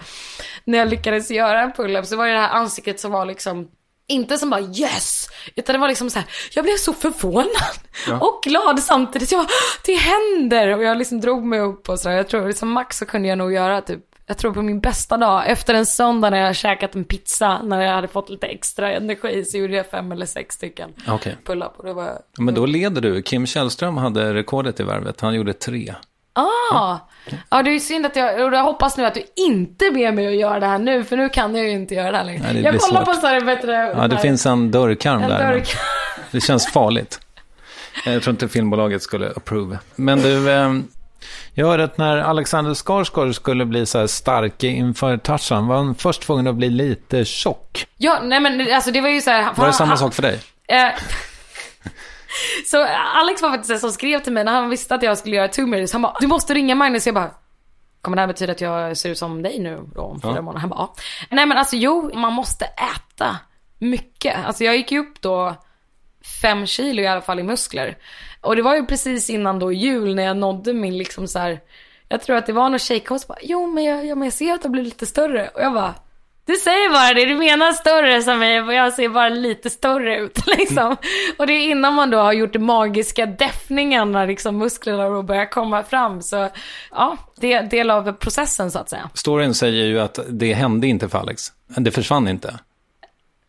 när 0.64 0.78
jag 0.78 0.88
lyckades 0.88 1.30
göra 1.30 1.62
en 1.62 1.72
pull-up 1.72 2.06
så 2.06 2.16
var 2.16 2.26
det 2.26 2.32
det 2.32 2.38
här 2.38 2.48
ansiktet 2.48 3.00
som 3.00 3.12
var 3.12 3.26
liksom 3.26 3.68
inte 4.06 4.38
som 4.38 4.50
bara 4.50 4.60
yes, 4.60 5.28
utan 5.56 5.72
det 5.72 5.78
var 5.78 5.88
liksom 5.88 6.10
så 6.10 6.18
här, 6.18 6.28
jag 6.54 6.64
blev 6.64 6.76
så 6.76 6.92
förvånad 6.92 7.78
ja. 8.06 8.18
och 8.18 8.42
glad 8.42 8.80
samtidigt. 8.80 9.32
Jag 9.32 9.40
bara, 9.40 9.52
det 9.84 9.94
händer! 9.94 10.76
Och 10.76 10.82
jag 10.82 10.98
liksom 10.98 11.20
drog 11.20 11.44
mig 11.44 11.60
upp 11.60 11.88
och 11.88 12.00
så 12.00 12.08
där. 12.08 12.16
Jag 12.16 12.28
tror 12.28 12.46
liksom 12.46 12.72
max 12.72 12.98
så 12.98 13.06
kunde 13.06 13.28
jag 13.28 13.38
nog 13.38 13.52
göra 13.52 13.80
typ 13.80 14.00
jag 14.26 14.38
tror 14.38 14.54
på 14.54 14.62
min 14.62 14.80
bästa 14.80 15.16
dag, 15.16 15.50
efter 15.50 15.74
en 15.74 15.86
söndag 15.86 16.30
när 16.30 16.38
jag 16.38 16.56
käkat 16.56 16.94
en 16.94 17.04
pizza, 17.04 17.62
när 17.62 17.80
jag 17.80 17.94
hade 17.94 18.08
fått 18.08 18.30
lite 18.30 18.46
extra 18.46 18.92
energi, 18.92 19.44
så 19.44 19.58
gjorde 19.58 19.74
jag 19.74 19.86
fem 19.86 20.12
eller 20.12 20.26
sex 20.26 20.54
stycken 20.54 20.90
okay. 21.08 21.34
pull-up. 21.44 21.72
Och 21.76 21.84
det 21.84 21.92
var... 21.92 22.18
Men 22.38 22.54
då 22.54 22.66
leder 22.66 23.00
du. 23.00 23.22
Kim 23.22 23.46
Källström 23.46 23.96
hade 23.96 24.34
rekordet 24.34 24.80
i 24.80 24.82
värvet, 24.82 25.20
han 25.20 25.34
gjorde 25.34 25.52
tre. 25.52 25.94
Ah, 26.32 26.46
ja. 26.70 27.08
ja 27.50 27.62
det 27.62 27.70
är 27.70 27.78
synd 27.78 28.06
att 28.06 28.16
jag, 28.16 28.46
och 28.46 28.54
jag 28.54 28.64
hoppas 28.64 28.96
nu 28.96 29.06
att 29.06 29.14
du 29.14 29.22
inte 29.36 29.90
ber 29.90 30.12
mig 30.12 30.26
att 30.26 30.34
göra 30.34 30.60
det 30.60 30.66
här 30.66 30.78
nu, 30.78 31.04
för 31.04 31.16
nu 31.16 31.28
kan 31.28 31.54
jag 31.54 31.64
ju 31.64 31.70
inte 31.70 31.94
göra 31.94 32.10
det 32.10 32.16
här 32.16 32.24
längre. 32.24 32.42
Nej, 32.42 32.54
det 32.54 32.60
jag 32.60 32.80
kollar 32.80 33.04
svårt. 33.04 33.14
på 33.14 33.20
så 33.20 33.26
här 33.26 33.40
bättre. 33.40 33.72
Ja, 33.72 34.08
det 34.08 34.18
finns 34.18 34.46
en 34.46 34.70
dörrkarm 34.70 35.22
en 35.22 35.28
där. 35.28 35.52
Dörrkarm. 35.52 35.80
Det 36.30 36.40
känns 36.40 36.66
farligt. 36.66 37.20
Jag 38.04 38.22
tror 38.22 38.32
inte 38.32 38.48
filmbolaget 38.48 39.02
skulle 39.02 39.30
approve. 39.36 39.78
Men 39.94 40.22
du, 40.22 40.52
ehm, 40.52 40.88
jag 41.54 41.66
hörde 41.66 41.84
att 41.84 41.98
när 41.98 42.16
Alexander 42.16 42.74
Skarsgård 42.74 43.34
skulle 43.34 43.64
bli 43.64 43.86
så 43.86 43.98
här 43.98 44.06
stark 44.06 44.64
inför 44.64 45.16
Tarzan 45.16 45.66
var 45.66 45.76
han 45.76 45.94
först 45.94 46.22
tvungen 46.22 46.46
att 46.46 46.54
bli 46.54 46.70
lite 46.70 47.24
tjock. 47.24 47.86
Ja, 47.96 48.20
nej 48.22 48.40
men 48.40 48.74
alltså 48.74 48.90
det 48.90 49.00
var 49.00 49.08
ju 49.08 49.20
så 49.20 49.30
här. 49.30 49.52
Var 49.56 49.66
det 49.66 49.72
samma 49.72 49.88
han, 49.88 49.98
sak 49.98 50.14
för 50.14 50.22
dig? 50.22 50.40
Eh, 50.68 50.88
så 52.66 52.84
Alex 53.14 53.42
var 53.42 53.50
faktiskt 53.50 53.68
den 53.68 53.80
som 53.80 53.92
skrev 53.92 54.18
till 54.18 54.32
mig 54.32 54.44
när 54.44 54.52
han 54.52 54.70
visste 54.70 54.94
att 54.94 55.02
jag 55.02 55.18
skulle 55.18 55.36
göra 55.36 55.48
Two 55.48 55.60
Minutes. 55.60 55.92
Han 55.92 56.02
bara, 56.02 56.16
du 56.20 56.26
måste 56.26 56.54
ringa 56.54 56.74
Magnus. 56.74 57.06
Jag 57.06 57.14
bara, 57.14 57.30
kommer 58.00 58.16
det 58.16 58.20
här 58.20 58.26
betyda 58.26 58.52
att 58.52 58.60
jag 58.60 58.96
ser 58.96 59.10
ut 59.10 59.18
som 59.18 59.42
dig 59.42 59.58
nu 59.58 59.80
då 59.94 60.00
om 60.00 60.20
fyra 60.20 60.32
ja. 60.34 60.42
månader? 60.42 60.60
Han 60.60 60.70
bara, 60.70 60.78
ja. 60.80 60.94
Nej 61.30 61.46
men 61.46 61.58
alltså 61.58 61.76
jo, 61.76 62.10
man 62.14 62.32
måste 62.32 62.64
äta 62.64 63.36
mycket. 63.78 64.36
Alltså 64.46 64.64
jag 64.64 64.76
gick 64.76 64.92
ju 64.92 64.98
upp 64.98 65.20
då 65.20 65.54
fem 66.42 66.66
kilo 66.66 67.02
i 67.02 67.06
alla 67.06 67.20
fall 67.20 67.38
i 67.38 67.42
muskler. 67.42 67.96
Och 68.40 68.56
det 68.56 68.62
var 68.62 68.74
ju 68.74 68.86
precis 68.86 69.30
innan 69.30 69.58
då 69.58 69.72
jul 69.72 70.14
när 70.14 70.22
jag 70.22 70.36
nådde 70.36 70.72
min 70.72 70.98
liksom 70.98 71.28
så 71.28 71.38
här, 71.38 71.60
jag 72.08 72.22
tror 72.22 72.36
att 72.36 72.46
det 72.46 72.52
var 72.52 72.68
någon 72.68 72.78
tjejkompis 72.78 73.26
bara, 73.26 73.38
jo 73.42 73.66
men 73.66 73.84
jag, 73.84 74.06
ja, 74.06 74.14
men 74.14 74.26
jag 74.26 74.32
ser 74.32 74.54
att 74.54 74.62
har 74.62 74.70
blivit 74.70 74.92
lite 74.92 75.06
större. 75.06 75.48
Och 75.48 75.60
jag 75.60 75.74
bara, 75.74 75.94
du 76.44 76.54
säger 76.56 76.90
bara 76.90 77.14
det, 77.14 77.24
du 77.24 77.34
menar 77.34 77.72
större 77.72 78.22
som 78.22 78.38
mig 78.38 78.62
och 78.62 78.74
jag 78.74 78.92
ser 78.92 79.08
bara 79.08 79.28
lite 79.28 79.70
större 79.70 80.16
ut 80.16 80.46
liksom. 80.58 80.96
Och 81.38 81.46
det 81.46 81.52
är 81.52 81.70
innan 81.70 81.94
man 81.94 82.10
då 82.10 82.18
har 82.18 82.32
gjort 82.32 82.52
den 82.52 82.64
magiska 82.64 83.26
däffningen 83.26 84.12
när 84.12 84.26
liksom 84.26 84.58
musklerna 84.58 85.08
då 85.08 85.22
börjar 85.22 85.50
komma 85.50 85.82
fram. 85.82 86.22
Så 86.22 86.48
ja, 86.90 87.16
det 87.40 87.52
är 87.52 87.62
del 87.62 87.90
av 87.90 88.12
processen 88.12 88.70
så 88.70 88.78
att 88.78 88.90
säga. 88.90 89.10
Storyn 89.14 89.54
säger 89.54 89.84
ju 89.84 90.00
att 90.00 90.18
det 90.28 90.52
hände 90.52 90.86
inte 90.86 91.08
för 91.08 91.18
Alex. 91.18 91.52
Det 91.66 91.90
försvann 91.90 92.28
inte. 92.28 92.58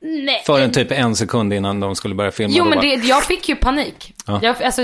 Nej. 0.02 0.44
För 0.46 0.62
en 0.62 0.72
typ 0.72 0.92
en 0.92 1.16
sekund 1.16 1.54
innan 1.54 1.80
de 1.80 1.96
skulle 1.96 2.16
börja 2.16 2.32
filma. 2.32 2.54
Jo 2.58 2.66
men 2.66 2.80
det, 2.80 2.88
jag 2.88 3.24
fick 3.24 3.50
ju 3.50 3.56
panik. 3.56 4.14
Ja. 4.28 4.40
Jag, 4.42 4.64
alltså, 4.64 4.82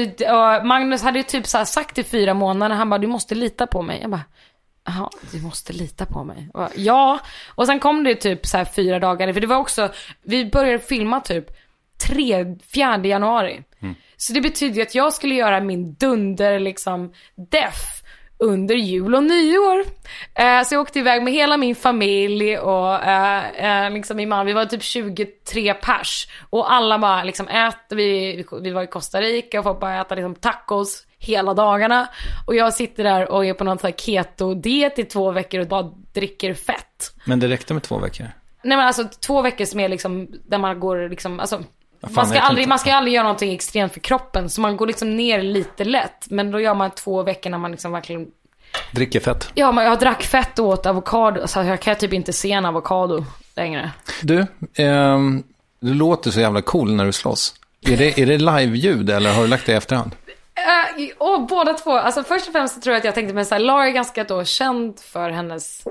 Magnus 0.64 1.02
hade 1.02 1.20
ju 1.20 1.24
typ 1.24 1.48
sagt 1.48 1.98
i 1.98 2.04
fyra 2.04 2.34
månader, 2.34 2.76
han 2.76 2.90
bara 2.90 2.98
du 2.98 3.08
måste 3.08 3.36
lita 3.36 3.68
på 3.68 3.82
mig. 3.82 4.00
Jag 4.02 4.12
bara, 4.12 4.24
jaha 4.90 5.10
du 5.32 5.42
måste 5.42 5.74
lita 5.74 6.06
på 6.06 6.24
mig. 6.24 6.50
Och, 6.54 6.68
ja, 6.76 7.20
och 7.56 7.66
sen 7.66 7.80
kom 7.80 8.04
det 8.04 8.16
typ 8.16 8.46
så 8.46 8.58
här 8.58 8.66
fyra 8.66 9.00
dagar, 9.00 9.34
för 9.34 9.42
det 9.42 9.48
var 9.48 9.58
också, 9.58 9.90
vi 10.22 10.46
började 10.46 10.80
filma 10.80 11.20
typ 11.20 11.46
3, 12.08 12.58
4 12.74 12.98
januari. 12.98 13.64
Mm. 13.82 13.96
Så 14.18 14.34
det 14.34 14.42
betyder 14.42 14.82
att 14.82 14.96
jag 14.96 15.14
skulle 15.14 15.36
göra 15.36 15.62
min 15.62 15.94
dunder 15.94 16.60
liksom 16.60 17.14
deff 17.36 18.00
under 18.40 18.76
jul 18.76 19.16
och 19.16 19.24
nyår. 19.24 19.86
Eh, 20.36 20.64
så 20.64 20.76
jag 20.76 20.82
åkte 20.82 21.00
iväg 21.00 21.24
med 21.24 21.34
hela 21.34 21.58
min 21.58 21.76
familj 21.76 22.58
och 22.58 23.04
eh, 23.04 23.86
eh, 23.86 23.92
liksom 23.92 24.18
min 24.18 24.30
man, 24.30 24.46
vi 24.46 24.54
var 24.54 24.66
typ 24.66 24.84
23 24.84 25.74
pers. 25.74 26.28
Och 26.50 26.74
alla 26.74 27.00
bara 27.00 27.24
liksom 27.24 27.48
äter, 27.48 27.96
vi, 27.96 28.46
vi 28.62 28.72
var 28.72 28.84
i 28.84 28.88
Costa 28.88 29.22
Rica 29.22 29.60
och 29.60 29.64
folk 29.64 29.80
bara 29.80 30.02
äta 30.02 30.16
liksom 30.16 30.36
tacos 30.36 31.06
hela 31.20 31.54
dagarna. 31.54 32.10
Och 32.46 32.56
jag 32.56 32.74
sitter 32.74 33.04
där 33.04 33.32
och 33.32 33.46
är 33.46 33.54
på 33.54 33.64
någon 33.64 33.80
sån 33.80 33.88
här 33.88 33.98
keto-diet 33.98 35.00
i 35.00 35.04
två 35.04 35.32
veckor 35.32 35.60
och 35.60 35.68
bara 35.68 35.92
dricker 36.14 36.54
fett. 36.54 37.14
Men 37.26 37.40
det 37.40 37.48
räckte 37.48 37.74
med 37.74 37.84
två 37.84 37.98
veckor? 37.98 38.26
Nej 38.64 38.78
men 38.78 38.88
alltså 38.88 39.04
två 39.04 39.42
veckor 39.42 39.66
som 39.66 39.80
är 39.80 39.90
liksom, 39.90 40.28
där 40.48 40.58
man 40.58 40.80
går 40.80 41.10
liksom, 41.10 41.40
alltså 41.40 41.64
Fan, 42.02 42.14
man, 42.14 42.28
ska 42.28 42.40
aldrig, 42.40 42.68
man 42.68 42.80
ska 42.80 42.94
aldrig 42.94 43.14
göra 43.14 43.24
någonting 43.24 43.54
extremt 43.54 43.94
för 43.94 44.00
kroppen. 44.00 44.50
Så 44.50 44.62
man 44.62 44.78
går 44.78 44.88
liksom 44.88 45.16
ner 45.16 45.42
lite 45.42 45.84
lätt. 45.84 46.30
Men 46.30 46.52
då 46.52 46.60
gör 46.60 46.76
man 46.76 46.92
två 46.92 47.24
veckor 47.24 47.50
när 47.50 47.58
man 47.58 47.72
liksom 47.72 47.92
verkligen... 47.92 48.28
Dricker 48.92 49.20
fett. 49.20 49.52
Ja, 49.54 49.72
men 49.72 49.86
jag 49.86 50.00
drack 50.00 50.24
fett 50.24 50.60
och 50.60 50.66
åt 50.66 50.86
avokado. 50.86 51.48
Så 51.48 51.64
jag 51.64 51.80
kan 51.80 51.96
typ 51.96 52.14
inte 52.14 52.34
se 52.34 52.52
en 52.52 52.66
avokado 52.66 53.26
längre. 53.56 53.92
Du, 54.22 54.40
eh, 54.74 55.20
du 55.80 55.94
låter 55.94 56.32
så 56.32 56.40
jävla 56.40 56.62
cool 56.62 56.94
när 56.94 57.06
du 57.06 57.12
slåss. 57.12 57.56
Är 57.82 57.98
det, 57.98 58.20
är 58.20 58.26
det 58.26 58.38
live-ljud 58.38 59.10
eller 59.10 59.34
har 59.34 59.42
du 59.42 59.48
lagt 59.48 59.66
det 59.66 59.72
i 59.72 59.76
efterhand? 59.76 60.12
Uh, 60.98 61.10
och 61.18 61.48
båda 61.48 61.74
två. 61.74 61.92
Alltså 61.92 62.24
först 62.24 62.48
och 62.48 62.54
främst 62.54 62.74
så 62.76 62.82
tror 62.82 62.94
jag 62.94 62.98
att 63.00 63.06
jag 63.06 63.16
tänkte, 63.16 63.34
men 63.34 63.46
så 63.46 63.56
här, 63.56 63.60
Lara 63.60 63.88
är 63.88 63.92
ganska 63.92 64.24
då 64.24 64.46
känd 64.46 65.00
för 65.00 65.30
hennes 65.30 65.84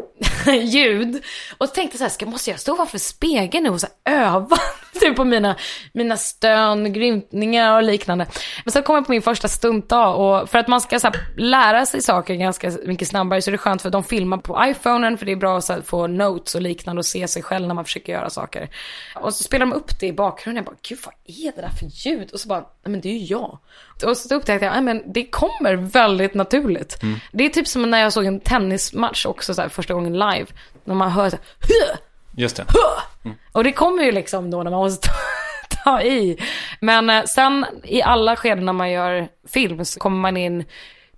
ljud. 0.46 1.24
Och 1.58 1.68
så 1.68 1.74
tänkte 1.74 1.94
jag 1.94 1.98
så 1.98 2.04
här, 2.04 2.10
ska, 2.10 2.26
måste 2.26 2.50
jag 2.50 2.60
stå 2.60 2.76
framför 2.76 2.98
spegeln 2.98 3.64
nu 3.64 3.70
och 3.70 3.80
så 3.80 3.86
här, 4.04 4.18
öva? 4.24 4.58
typ 5.00 5.16
på 5.16 5.24
mina, 5.24 5.56
mina 5.92 6.16
stön, 6.16 6.92
grymtningar 6.92 7.76
och 7.76 7.82
liknande. 7.82 8.26
Men 8.64 8.72
sen 8.72 8.82
kom 8.82 8.94
jag 8.94 9.06
på 9.06 9.12
min 9.12 9.22
första 9.22 9.48
stuntdag 9.48 10.14
och 10.14 10.50
för 10.50 10.58
att 10.58 10.68
man 10.68 10.80
ska 10.80 11.00
så 11.00 11.06
här, 11.06 11.16
lära 11.36 11.86
sig 11.86 12.02
saker 12.02 12.34
ganska 12.34 12.72
mycket 12.84 13.08
snabbare 13.08 13.42
så 13.42 13.50
är 13.50 13.52
det 13.52 13.58
skönt 13.58 13.82
för 13.82 13.90
de 13.90 14.04
filmar 14.04 14.38
på 14.38 14.64
iPhonen 14.64 15.18
för 15.18 15.26
det 15.26 15.32
är 15.32 15.36
bra 15.36 15.58
att 15.58 15.86
få 15.86 16.06
notes 16.06 16.54
och 16.54 16.62
liknande 16.62 17.00
och 17.00 17.06
se 17.06 17.28
sig 17.28 17.42
själv 17.42 17.66
när 17.66 17.74
man 17.74 17.84
försöker 17.84 18.12
göra 18.12 18.30
saker. 18.30 18.68
Och 19.14 19.34
så 19.34 19.44
spelar 19.44 19.66
de 19.66 19.72
upp 19.72 20.00
det 20.00 20.06
i 20.06 20.12
bakgrunden. 20.12 20.64
Jag 20.64 20.74
bara, 20.74 20.80
gud 20.88 20.98
vad 21.04 21.14
är 21.26 21.52
det 21.56 21.60
där 21.60 21.70
för 21.78 22.08
ljud? 22.08 22.30
Och 22.32 22.40
så 22.40 22.48
bara, 22.48 22.60
nej 22.60 22.90
men 22.90 23.00
det 23.00 23.08
är 23.08 23.18
ju 23.18 23.24
jag. 23.24 23.58
Och 24.04 24.16
så 24.16 24.34
upptäckte 24.34 24.64
jag, 24.64 24.72
nej 24.72 24.82
men 24.82 25.12
det 25.12 25.24
kommer 25.24 25.74
väldigt 25.74 26.34
naturligt. 26.34 27.02
Mm. 27.02 27.18
Det 27.32 27.44
är 27.44 27.48
typ 27.48 27.68
som 27.68 27.90
när 27.90 28.00
jag 28.00 28.12
såg 28.12 28.24
en 28.24 28.40
tennismatch 28.40 29.26
också 29.26 29.54
så 29.54 29.62
här, 29.62 29.68
första 29.68 29.94
gången 29.94 30.12
live. 30.12 30.46
När 30.84 30.94
man 30.94 31.10
hör 31.10 31.30
så 31.30 31.36
här, 31.36 31.98
Just 32.38 32.56
det. 32.56 32.64
Mm. 33.24 33.36
Och 33.52 33.64
det 33.64 33.72
kommer 33.72 34.02
ju 34.02 34.12
liksom 34.12 34.50
då 34.50 34.62
när 34.62 34.70
man 34.70 34.80
måste 34.80 35.08
ta 35.84 36.02
i. 36.02 36.38
Men 36.80 37.10
eh, 37.10 37.24
sen 37.24 37.66
i 37.84 38.02
alla 38.02 38.36
skeden 38.36 38.66
när 38.66 38.72
man 38.72 38.90
gör 38.90 39.28
film 39.48 39.84
så 39.84 40.00
kommer 40.00 40.18
man 40.18 40.36
in 40.36 40.64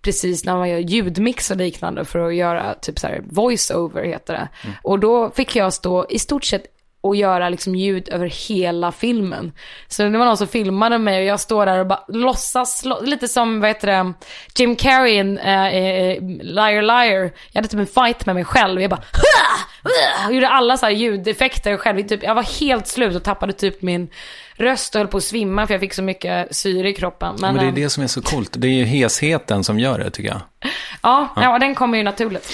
precis 0.03 0.45
när 0.45 0.57
man 0.57 0.69
gör 0.69 0.79
ljudmix 0.79 1.51
och 1.51 1.57
liknande 1.57 2.05
för 2.05 2.19
att 2.19 2.35
göra 2.35 2.75
typ 2.75 2.99
så 2.99 3.07
här 3.07 3.23
voice-over 3.25 4.05
heter 4.05 4.35
det. 4.35 4.49
Mm. 4.65 4.77
Och 4.83 4.99
då 4.99 5.31
fick 5.31 5.57
jag 5.57 5.73
stå 5.73 6.07
i 6.09 6.19
stort 6.19 6.45
sett 6.45 6.65
och 7.01 7.17
göra 7.17 7.49
liksom 7.49 7.75
ljud 7.75 8.09
över 8.09 8.27
hela 8.49 8.93
filmen. 8.93 9.53
Så 9.89 10.03
det 10.03 10.19
var 10.19 10.25
någon 10.27 10.37
som 10.37 10.49
filmade 10.49 10.99
mig 10.99 11.19
och 11.19 11.25
jag 11.25 11.41
står 11.41 11.67
där 11.67 11.79
och 11.79 11.87
bara 11.87 12.05
låtsas, 12.09 12.85
lite 13.03 13.29
som 13.29 13.61
vad 13.61 13.71
heter 13.71 13.87
det, 13.87 14.13
Jim 14.55 14.77
Carrey 14.77 15.15
i 15.15 15.21
uh, 15.21 15.29
uh, 15.29 16.43
Liar 16.43 16.83
Liar. 16.83 17.33
Jag 17.53 17.59
hade 17.59 17.69
typ 17.69 17.81
en 17.81 17.87
fight 17.87 18.27
med 18.27 18.35
mig 18.35 18.45
själv. 18.45 18.81
Jag 18.81 18.91
bara 18.91 19.03
och 20.27 20.35
gjorde 20.35 20.49
alla 20.49 20.77
så 20.77 20.87
här 20.87 20.93
ljudeffekter 20.93 21.77
själv. 21.77 22.03
Typ, 22.03 22.23
jag 22.23 22.35
var 22.35 22.61
helt 22.61 22.87
slut 22.87 23.17
och 23.17 23.23
tappade 23.23 23.53
typ 23.53 23.83
min 23.83 24.09
röst 24.55 24.95
och 24.95 24.99
höll 24.99 25.09
på 25.09 25.17
att 25.17 25.23
svimma 25.23 25.67
för 25.67 25.75
jag 25.75 25.81
fick 25.81 25.95
så 25.95 26.03
mycket 26.03 26.57
syre 26.57 26.89
i 26.89 26.93
kroppen. 26.93 27.37
Men, 27.39 27.55
Men 27.55 27.65
det 27.65 27.81
är 27.81 27.85
det 27.85 27.91
som 27.91 28.03
är 28.03 28.07
så 28.07 28.23
coolt. 28.23 28.55
Det 28.59 28.69
är 28.69 28.73
ju 28.73 28.85
hesheten 28.85 29.65
som 29.65 29.79
gör 29.79 29.99
det 29.99 30.11
tycker 30.11 30.29
jag. 30.29 30.41
Ja, 31.03 31.33
ja. 31.37 31.43
ja 31.43 31.59
den 31.59 31.75
kommer 31.75 31.99
ju 31.99 32.05
naturligt. 32.05 32.53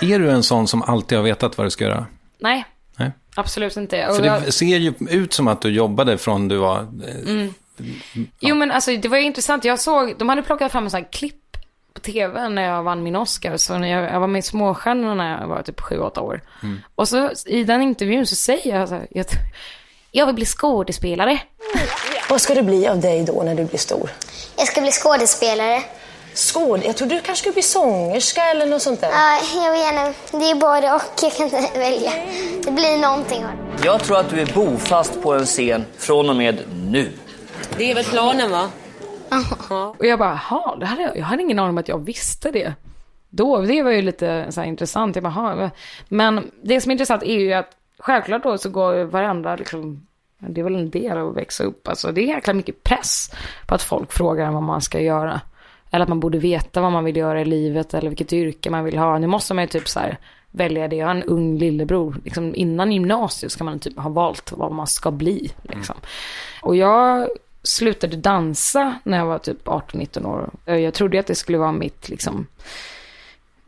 Är 0.00 0.18
du 0.18 0.30
en 0.30 0.42
sån 0.42 0.68
som 0.68 0.82
alltid 0.82 1.18
har 1.18 1.24
vetat 1.24 1.58
vad 1.58 1.66
du 1.66 1.70
ska 1.70 1.84
göra? 1.84 2.06
Nej, 2.38 2.64
Nej. 2.96 3.10
absolut 3.34 3.76
inte. 3.76 4.10
För 4.16 4.22
det 4.22 4.52
ser 4.52 4.66
ju 4.66 4.94
ut 5.10 5.32
som 5.32 5.48
att 5.48 5.62
du 5.62 5.70
jobbade 5.70 6.18
från 6.18 6.48
du 6.48 6.56
var... 6.56 6.78
Eh, 6.78 7.30
mm. 7.30 7.54
Ja. 7.76 8.24
Jo 8.40 8.54
men 8.54 8.70
alltså 8.70 8.96
det 8.96 9.08
var 9.08 9.18
ju 9.18 9.24
intressant. 9.24 9.64
Jag 9.64 9.80
såg, 9.80 10.14
de 10.18 10.28
hade 10.28 10.42
plockat 10.42 10.72
fram 10.72 10.84
en 10.84 10.90
sån 10.90 11.02
här 11.02 11.12
klipp 11.12 11.56
på 11.94 12.00
tv 12.00 12.48
när 12.48 12.62
jag 12.62 12.82
vann 12.82 13.02
min 13.02 13.16
Oscar. 13.16 13.56
Så 13.56 13.78
när 13.78 13.88
jag, 13.88 14.14
jag 14.14 14.20
var 14.20 14.26
med 14.26 14.38
i 14.38 14.42
Småstjärnorna 14.42 15.14
när 15.14 15.40
jag 15.40 15.48
var 15.48 15.62
typ 15.62 15.80
7-8 15.80 16.18
år. 16.18 16.42
Mm. 16.62 16.78
Och 16.94 17.08
så 17.08 17.30
i 17.46 17.64
den 17.64 17.82
intervjun 17.82 18.26
så 18.26 18.34
säger 18.34 18.78
jag 18.78 18.88
så 18.88 18.94
här, 18.94 19.06
jag, 19.10 19.26
jag 20.10 20.26
vill 20.26 20.34
bli 20.34 20.44
skådespelare. 20.44 21.40
Vad 22.30 22.40
ska 22.40 22.54
det 22.54 22.62
bli 22.62 22.88
av 22.88 23.00
dig 23.00 23.24
då 23.24 23.42
när 23.42 23.54
du 23.54 23.64
blir 23.64 23.78
stor? 23.78 24.10
Jag 24.56 24.68
ska 24.68 24.80
bli 24.80 24.90
skådespelare. 24.90 25.82
Skåd... 26.38 26.80
Jag 26.84 26.96
trodde 26.96 27.14
du 27.14 27.20
kanske 27.20 27.42
skulle 27.42 27.52
bli 27.52 27.62
sångerska 27.62 28.42
eller 28.42 28.66
något 28.66 28.82
sånt 28.82 29.00
där. 29.00 29.10
Ja, 29.10 29.40
jag 29.64 29.72
vill 29.72 29.80
gärna. 29.80 30.14
Det 30.30 30.50
är 30.50 30.54
både 30.54 30.92
och. 30.92 31.02
Jag 31.22 31.32
kan 31.32 31.44
inte 31.44 31.78
välja. 31.78 32.12
Det 32.64 32.70
blir 32.70 32.98
någonting 33.02 33.44
Jag 33.84 34.04
tror 34.04 34.18
att 34.18 34.30
du 34.30 34.40
är 34.40 34.54
bofast 34.54 35.22
på 35.22 35.34
en 35.34 35.46
scen 35.46 35.84
från 35.96 36.30
och 36.30 36.36
med 36.36 36.58
nu. 36.90 37.12
Det 37.76 37.90
är 37.90 37.94
väl 37.94 38.04
planen 38.04 38.50
va? 38.50 38.70
Och 39.98 40.06
jag 40.06 40.18
bara, 40.18 40.40
jaha, 40.50 40.76
det 40.76 40.86
hade 40.86 41.02
jag, 41.02 41.16
jag 41.16 41.24
hade 41.24 41.42
ingen 41.42 41.58
aning 41.58 41.70
om 41.70 41.78
att 41.78 41.88
jag 41.88 42.04
visste 42.04 42.50
det. 42.50 42.74
Då, 43.28 43.60
det 43.60 43.82
var 43.82 43.90
ju 43.90 44.02
lite 44.02 44.46
så 44.50 44.62
intressant. 44.62 45.16
Jag 45.16 45.22
bara, 45.22 45.70
Men 46.08 46.50
det 46.62 46.80
som 46.80 46.90
är 46.90 46.92
intressant 46.92 47.22
är 47.22 47.38
ju 47.38 47.52
att 47.52 47.70
självklart 47.98 48.42
då 48.42 48.58
så 48.58 48.70
går 48.70 49.04
varandra 49.04 49.56
liksom, 49.56 50.06
det 50.38 50.60
är 50.60 50.64
väl 50.64 50.74
en 50.74 50.90
del 50.90 51.18
av 51.18 51.28
att 51.28 51.36
växa 51.36 51.64
upp. 51.64 51.88
Alltså 51.88 52.12
det 52.12 52.20
är 52.20 52.26
jäkla 52.26 52.52
mycket 52.52 52.82
press 52.82 53.30
på 53.66 53.74
att 53.74 53.82
folk 53.82 54.12
frågar 54.12 54.50
vad 54.50 54.62
man 54.62 54.80
ska 54.80 55.00
göra. 55.00 55.40
Eller 55.90 56.02
att 56.02 56.08
man 56.08 56.20
borde 56.20 56.38
veta 56.38 56.80
vad 56.80 56.92
man 56.92 57.04
vill 57.04 57.16
göra 57.16 57.40
i 57.40 57.44
livet 57.44 57.94
eller 57.94 58.08
vilket 58.08 58.32
yrke 58.32 58.70
man 58.70 58.84
vill 58.84 58.98
ha. 58.98 59.18
Nu 59.18 59.26
måste 59.26 59.54
man 59.54 59.64
ju 59.64 59.68
typ 59.68 59.88
så 59.88 60.00
här 60.00 60.18
välja 60.50 60.88
det. 60.88 60.96
Jag 60.96 61.06
har 61.06 61.14
en 61.14 61.22
ung 61.22 61.58
lillebror. 61.58 62.16
Liksom 62.24 62.54
innan 62.54 62.92
gymnasiet 62.92 63.52
ska 63.52 63.64
man 63.64 63.78
typ 63.78 63.98
ha 63.98 64.10
valt 64.10 64.52
vad 64.56 64.72
man 64.72 64.86
ska 64.86 65.10
bli. 65.10 65.52
Liksom. 65.62 65.96
Mm. 65.96 66.08
Och 66.62 66.76
jag 66.76 67.28
slutade 67.62 68.16
dansa 68.16 68.94
när 69.02 69.18
jag 69.18 69.26
var 69.26 69.38
typ 69.38 69.66
18-19 69.66 70.26
år. 70.26 70.50
Jag 70.64 70.94
trodde 70.94 71.20
att 71.20 71.26
det 71.26 71.34
skulle 71.34 71.58
vara 71.58 71.72
mitt 71.72 72.08
liksom 72.08 72.46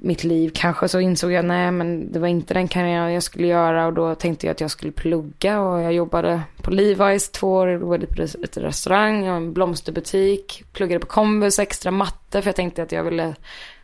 mitt 0.03 0.25
liv. 0.25 0.51
Kanske 0.55 0.89
så 0.89 1.01
insåg 1.01 1.33
jag 1.33 1.45
nej 1.45 1.71
men 1.71 2.13
det 2.13 2.19
var 2.19 2.29
inte 2.29 2.55
den 2.55 2.69
karriären 2.69 3.13
jag 3.13 3.23
skulle 3.23 3.47
göra 3.47 3.87
och 3.87 3.93
då 3.93 4.15
tänkte 4.15 4.47
jag 4.47 4.53
att 4.53 4.61
jag 4.61 4.71
skulle 4.71 4.93
plugga 4.93 5.61
och 5.61 5.81
jag 5.81 5.93
jobbade 5.93 6.43
på 6.63 6.71
Levi's 6.71 7.33
två 7.33 7.53
år, 7.53 7.71
jobbade 7.71 8.07
på 8.07 8.23
ett 8.23 8.57
restaurang, 8.57 9.29
och 9.29 9.37
en 9.37 9.53
blomsterbutik, 9.53 10.65
pluggade 10.73 11.01
på 11.01 11.07
Komvux 11.07 11.59
extra 11.59 11.91
matte 11.91 12.43
för 12.43 12.49
jag 12.49 12.57
tänkte 12.57 12.83
att 12.83 12.93
jag 12.93 13.05
ville 13.05 13.35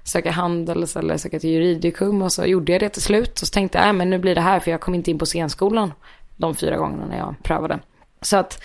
söka 0.05 0.31
handels 0.31 0.97
eller 0.97 1.17
söka 1.17 1.39
till 1.39 1.51
juridikum 1.51 2.23
och 2.23 2.33
så 2.33 2.45
gjorde 2.45 2.73
jag 2.73 2.81
det 2.81 2.89
till 2.89 3.03
slut 3.03 3.33
och 3.33 3.49
så 3.49 3.53
tänkte 3.53 3.79
jag 3.79 3.85
nej 3.85 3.93
men 3.93 4.11
nu 4.11 4.19
blir 4.19 4.35
det 4.35 4.41
här 4.41 4.61
för 4.61 4.71
jag 4.71 4.81
kom 4.81 4.95
inte 4.95 5.11
in 5.11 5.19
på 5.19 5.27
scenskolan 5.27 5.93
de 6.37 6.55
fyra 6.55 6.77
gångerna 6.77 7.07
när 7.07 7.19
jag 7.19 7.35
prövade. 7.43 7.79
Så 8.21 8.37
att 8.37 8.63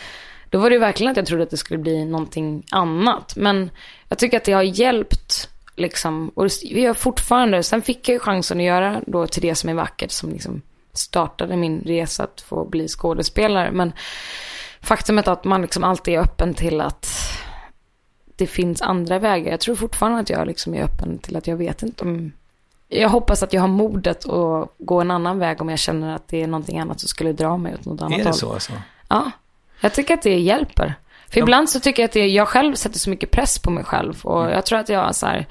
då 0.49 0.59
var 0.59 0.69
det 0.69 0.77
verkligen 0.77 1.11
att 1.11 1.17
jag 1.17 1.25
trodde 1.25 1.43
att 1.43 1.49
det 1.49 1.57
skulle 1.57 1.77
bli 1.77 2.05
någonting 2.05 2.63
annat. 2.71 3.33
Men 3.35 3.69
jag 4.07 4.17
tycker 4.17 4.37
att 4.37 4.43
det 4.43 4.51
har 4.51 4.61
hjälpt 4.61 5.50
Liksom, 5.75 6.31
och 6.35 6.47
vi 6.63 6.81
gör 6.81 6.93
fortfarande, 6.93 7.63
sen 7.63 7.81
fick 7.81 8.09
jag 8.09 8.13
ju 8.13 8.19
chansen 8.19 8.57
att 8.57 8.63
göra 8.63 9.01
då 9.07 9.27
till 9.27 9.41
det 9.41 9.55
som 9.55 9.69
är 9.69 9.73
vackert 9.73 10.11
som 10.11 10.29
liksom 10.29 10.61
startade 10.93 11.57
min 11.57 11.81
resa 11.81 12.23
att 12.23 12.41
få 12.41 12.65
bli 12.65 12.87
skådespelare. 12.87 13.71
Men 13.71 13.93
faktumet 14.81 15.27
att 15.27 15.43
man 15.43 15.61
liksom 15.61 15.83
alltid 15.83 16.13
är 16.13 16.19
öppen 16.19 16.53
till 16.53 16.81
att 16.81 17.07
det 18.35 18.47
finns 18.47 18.81
andra 18.81 19.19
vägar. 19.19 19.51
Jag 19.51 19.59
tror 19.59 19.75
fortfarande 19.75 20.19
att 20.19 20.29
jag 20.29 20.47
liksom 20.47 20.73
är 20.73 20.83
öppen 20.83 21.17
till 21.17 21.35
att 21.35 21.47
jag 21.47 21.57
vet 21.57 21.83
inte 21.83 22.03
om... 22.03 22.31
Jag 22.87 23.09
hoppas 23.09 23.43
att 23.43 23.53
jag 23.53 23.61
har 23.61 23.67
modet 23.67 24.29
att 24.29 24.69
gå 24.77 25.01
en 25.01 25.11
annan 25.11 25.39
väg 25.39 25.61
om 25.61 25.69
jag 25.69 25.79
känner 25.79 26.15
att 26.15 26.27
det 26.27 26.41
är 26.43 26.47
någonting 26.47 26.79
annat 26.79 26.99
som 26.99 27.09
skulle 27.09 27.33
dra 27.33 27.57
mig 27.57 27.73
åt 27.73 27.85
något 27.85 28.01
annat 28.01 28.11
håll. 28.11 28.21
Är 28.21 28.25
det 28.25 28.33
så 28.33 28.53
alltså? 28.53 28.71
Ja, 29.07 29.31
jag 29.81 29.93
tycker 29.93 30.13
att 30.13 30.21
det 30.21 30.39
hjälper. 30.39 30.95
För 31.31 31.39
ibland 31.39 31.69
så 31.69 31.79
tycker 31.79 32.03
jag 32.03 32.07
att 32.07 32.13
det, 32.13 32.27
jag 32.27 32.47
själv 32.47 32.75
sätter 32.75 32.99
så 32.99 33.09
mycket 33.09 33.31
press 33.31 33.59
på 33.59 33.71
mig 33.71 33.83
själv. 33.83 34.19
Och 34.23 34.41
mm. 34.41 34.53
jag 34.53 34.65
tror 34.65 34.79
att 34.79 34.89
jag 34.89 35.15
så 35.15 35.25
här, 35.25 35.47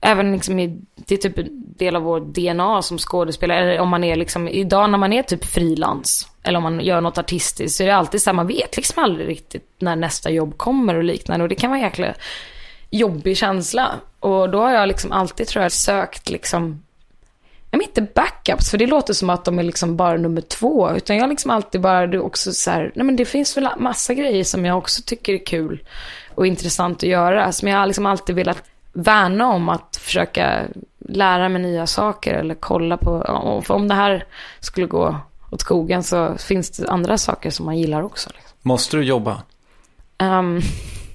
även 0.00 0.32
liksom 0.32 0.58
i, 0.58 0.80
det 0.94 1.14
är 1.14 1.18
typ 1.18 1.38
en 1.38 1.74
del 1.76 1.96
av 1.96 2.02
vår 2.02 2.20
DNA 2.20 2.82
som 2.82 2.98
skådespelare. 2.98 3.58
Eller 3.58 3.80
om 3.80 3.88
man 3.88 4.04
är 4.04 4.16
liksom, 4.16 4.48
idag 4.48 4.90
när 4.90 4.98
man 4.98 5.12
är 5.12 5.22
typ 5.22 5.44
frilans. 5.44 6.28
Eller 6.42 6.56
om 6.56 6.62
man 6.62 6.80
gör 6.80 7.00
något 7.00 7.18
artistiskt. 7.18 7.76
Så 7.76 7.82
är 7.82 7.86
det 7.86 7.96
alltid 7.96 8.22
så 8.22 8.30
här, 8.30 8.34
man 8.34 8.46
vet 8.46 8.76
liksom 8.76 9.04
aldrig 9.04 9.28
riktigt 9.28 9.68
när 9.78 9.96
nästa 9.96 10.30
jobb 10.30 10.56
kommer 10.56 10.94
och 10.94 11.04
liknande. 11.04 11.42
Och 11.42 11.48
det 11.48 11.54
kan 11.54 11.70
vara 11.70 11.78
en 11.78 11.84
jäkla 11.84 12.14
jobbig 12.90 13.36
känsla. 13.36 13.90
Och 14.20 14.50
då 14.50 14.60
har 14.60 14.70
jag 14.70 14.88
liksom 14.88 15.12
alltid 15.12 15.46
tror 15.46 15.62
jag 15.62 15.72
sökt 15.72 16.30
liksom 16.30 16.82
men 17.70 17.82
inte 17.82 18.02
backups, 18.02 18.70
för 18.70 18.78
det 18.78 18.86
låter 18.86 19.14
som 19.14 19.30
att 19.30 19.44
de 19.44 19.58
är 19.58 19.62
liksom 19.62 19.96
bara 19.96 20.16
nummer 20.16 20.40
två. 20.40 20.90
Utan 20.96 21.16
jag 21.16 21.22
har 21.22 21.28
liksom 21.28 21.50
alltid 21.50 21.80
bara, 21.80 22.06
det 22.06 22.18
också 22.18 22.52
så 22.52 22.70
här, 22.70 22.92
nej 22.94 23.06
men 23.06 23.16
det 23.16 23.24
finns 23.24 23.56
väl 23.56 23.68
massa 23.78 24.14
grejer 24.14 24.44
som 24.44 24.64
jag 24.64 24.78
också 24.78 25.02
tycker 25.06 25.34
är 25.34 25.46
kul 25.46 25.82
och 26.34 26.46
intressant 26.46 26.96
att 26.96 27.08
göra. 27.08 27.52
Som 27.52 27.68
jag 27.68 27.78
har 27.78 27.86
liksom 27.86 28.06
alltid 28.06 28.36
velat 28.36 28.62
värna 28.92 29.48
om 29.48 29.68
att 29.68 29.96
försöka 30.02 30.62
lära 30.98 31.48
mig 31.48 31.62
nya 31.62 31.86
saker 31.86 32.34
eller 32.34 32.54
kolla 32.54 32.96
på. 32.96 33.62
För 33.66 33.74
om 33.74 33.88
det 33.88 33.94
här 33.94 34.24
skulle 34.60 34.86
gå 34.86 35.16
åt 35.50 35.60
skogen 35.60 36.02
så 36.02 36.36
finns 36.38 36.70
det 36.70 36.88
andra 36.88 37.18
saker 37.18 37.50
som 37.50 37.66
man 37.66 37.78
gillar 37.78 38.02
också. 38.02 38.30
Liksom. 38.34 38.56
Måste 38.62 38.96
du 38.96 39.02
jobba? 39.02 39.42
Um, 40.18 40.60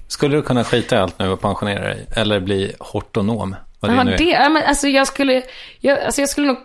skulle 0.08 0.36
du 0.36 0.42
kunna 0.42 0.64
skita 0.64 0.96
i 0.96 0.98
allt 0.98 1.18
nu 1.18 1.28
och 1.28 1.40
pensionera 1.40 1.84
dig? 1.84 2.06
Eller 2.10 2.40
bli 2.40 2.72
hortonom? 2.80 3.56
Vad 3.80 4.06
det, 4.06 4.24
ja, 4.24 4.42
det 4.42 4.48
men 4.48 4.62
alltså 4.62 4.88
jag 4.88 5.06
skulle, 5.06 5.42
jag, 5.80 6.00
alltså 6.00 6.20
jag 6.20 6.28
skulle 6.28 6.46
nog 6.46 6.58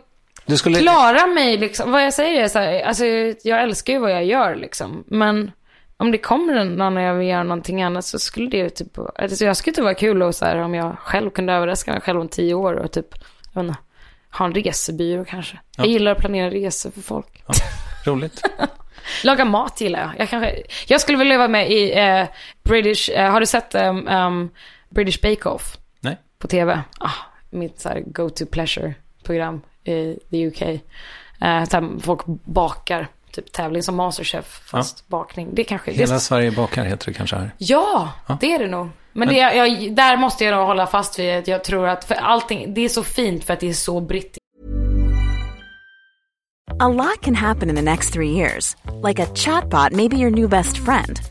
du 0.45 0.57
skulle... 0.57 0.79
klara 0.79 1.27
mig 1.27 1.57
liksom. 1.57 1.91
Vad 1.91 2.05
jag 2.05 2.13
säger 2.13 2.43
är 2.43 2.47
så 2.47 2.59
här, 2.59 2.81
alltså 2.81 3.05
jag 3.43 3.63
älskar 3.63 3.93
ju 3.93 3.99
vad 3.99 4.11
jag 4.11 4.25
gör 4.25 4.55
liksom. 4.55 5.03
Men 5.07 5.51
om 5.97 6.11
det 6.11 6.17
kommer 6.17 6.65
någon 6.65 6.93
när 6.93 7.01
jag 7.01 7.15
vill 7.15 7.27
göra 7.27 7.43
någonting 7.43 7.83
annat 7.83 8.05
så 8.05 8.19
skulle 8.19 8.49
det 8.49 8.69
typ, 8.69 8.97
alltså 9.15 9.45
jag 9.45 9.57
skulle 9.57 9.75
det 9.75 9.81
vara 9.81 9.93
kul 9.93 10.21
och 10.21 10.35
så 10.35 10.45
här, 10.45 10.57
om 10.57 10.73
jag 10.73 10.97
själv 10.99 11.29
kunde 11.29 11.53
överraska 11.53 11.91
mig 11.91 12.01
själv 12.01 12.21
om 12.21 12.27
tio 12.27 12.53
år 12.53 12.73
och 12.73 12.91
typ, 12.91 13.07
jag 13.53 13.63
vet 13.63 13.69
inte, 13.69 13.81
ha 14.31 14.45
en 14.45 14.53
resebyrå 14.53 15.25
kanske. 15.25 15.55
Ja. 15.77 15.83
Jag 15.83 15.87
gillar 15.87 16.11
att 16.11 16.17
planera 16.17 16.49
resor 16.49 16.91
för 16.91 17.01
folk. 17.01 17.43
Ja, 17.47 17.53
roligt. 18.05 18.41
Laga 19.23 19.45
mat 19.45 19.81
gillar 19.81 19.99
jag. 19.99 20.11
Jag, 20.17 20.29
kanske, 20.29 20.63
jag 20.87 21.01
skulle 21.01 21.17
vilja 21.17 21.37
vara 21.37 21.47
med 21.47 21.71
i 21.71 21.99
eh, 21.99 22.25
British, 22.63 23.09
eh, 23.09 23.31
har 23.31 23.39
du 23.39 23.45
sett 23.45 23.75
um, 23.75 24.07
um, 24.07 24.49
British 24.89 25.21
Bake 25.21 25.49
Off? 25.49 25.77
På 26.41 26.47
tv. 26.47 26.81
Ah, 26.99 27.09
mitt 27.49 27.79
så 27.79 27.89
här 27.89 28.03
go-to 28.05 28.45
pleasure-program 28.45 29.61
i 29.83 30.19
the 30.31 30.47
UK. 30.47 30.61
Eh, 31.41 31.81
folk 31.99 32.25
bakar, 32.43 33.07
typ 33.31 33.51
tävling 33.51 33.83
som 33.83 33.95
Masterchef, 33.95 34.61
fast 34.65 35.03
ja. 35.07 35.17
bakning. 35.17 35.49
Det 35.53 35.63
kanske... 35.63 35.91
Hela 35.91 36.13
det... 36.13 36.19
Sverige 36.19 36.51
bakar 36.51 36.83
heter 36.83 37.05
det 37.05 37.13
kanske 37.13 37.35
här. 37.35 37.51
Ja, 37.57 38.11
ja. 38.27 38.37
det 38.41 38.53
är 38.53 38.59
det 38.59 38.67
nog. 38.67 38.85
Men, 38.85 38.91
Men... 39.13 39.27
Det, 39.27 39.39
jag, 39.39 39.95
där 39.95 40.17
måste 40.17 40.45
jag 40.45 40.57
nog 40.57 40.67
hålla 40.67 40.87
fast 40.87 41.19
vid 41.19 41.37
att 41.37 41.47
jag 41.47 41.63
tror 41.63 41.87
att 41.87 42.05
för 42.05 42.15
allting, 42.15 42.73
det 42.73 42.81
är 42.81 42.89
så 42.89 43.03
fint 43.03 43.43
för 43.43 43.53
att 43.53 43.59
det 43.59 43.69
är 43.69 43.73
så 43.73 43.99
brittiskt. 43.99 44.37
A 46.79 46.87
lot 46.87 47.21
can 47.21 47.35
happen 47.35 47.69
in 47.69 47.75
the 47.75 47.81
next 47.81 48.13
three 48.13 48.31
years. 48.31 48.75
Like 49.03 49.23
a 49.23 49.27
chatbot 49.35 49.91
may 49.91 50.07
be 50.07 50.17
your 50.17 50.31
new 50.31 50.49
best 50.49 50.77
friend. 50.77 51.30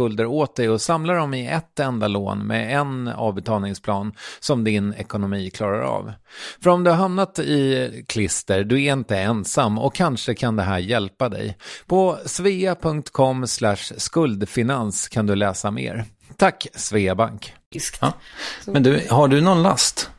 skulder 0.01 0.25
åt 0.25 0.55
dig 0.55 0.69
och 0.69 0.81
samla 0.81 1.13
dem 1.13 1.33
i 1.33 1.47
ett 1.47 1.79
enda 1.79 2.07
lån 2.07 2.47
med 2.47 2.77
en 2.77 3.07
avbetalningsplan 3.07 4.13
som 4.39 4.63
din 4.63 4.93
ekonomi 4.93 5.49
klarar 5.49 5.81
av. 5.81 6.13
För 6.63 6.69
om 6.69 6.83
du 6.83 6.89
har 6.89 6.97
hamnat 6.97 7.39
i 7.39 8.05
klister, 8.07 8.63
du 8.63 8.83
är 8.83 8.93
inte 8.93 9.17
ensam 9.17 9.77
och 9.77 9.95
kanske 9.95 10.33
kan 10.33 10.55
det 10.55 10.63
här 10.63 10.79
hjälpa 10.79 11.29
dig. 11.29 11.57
På 11.85 12.17
svea.com 12.25 13.47
skuldfinans 13.97 15.07
kan 15.07 15.27
du 15.27 15.35
läsa 15.35 15.71
mer. 15.71 16.05
Tack 16.37 16.67
Sveabank. 16.73 17.53
Ja. 18.01 18.13
Men 18.65 18.83
du, 18.83 19.07
har 19.09 19.27
du 19.27 19.41
någon 19.41 19.63
last? 19.63 20.09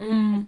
Mm. 0.00 0.46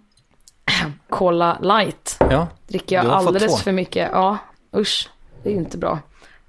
Cola 1.09 1.59
light. 1.61 2.17
Ja, 2.19 2.47
Dricker 2.67 2.95
jag 2.95 3.05
alldeles 3.05 3.61
för 3.61 3.71
mycket. 3.71 4.09
Ja, 4.11 4.37
usch. 4.77 5.09
Det 5.43 5.49
är 5.49 5.55
inte 5.55 5.77
bra. 5.77 5.99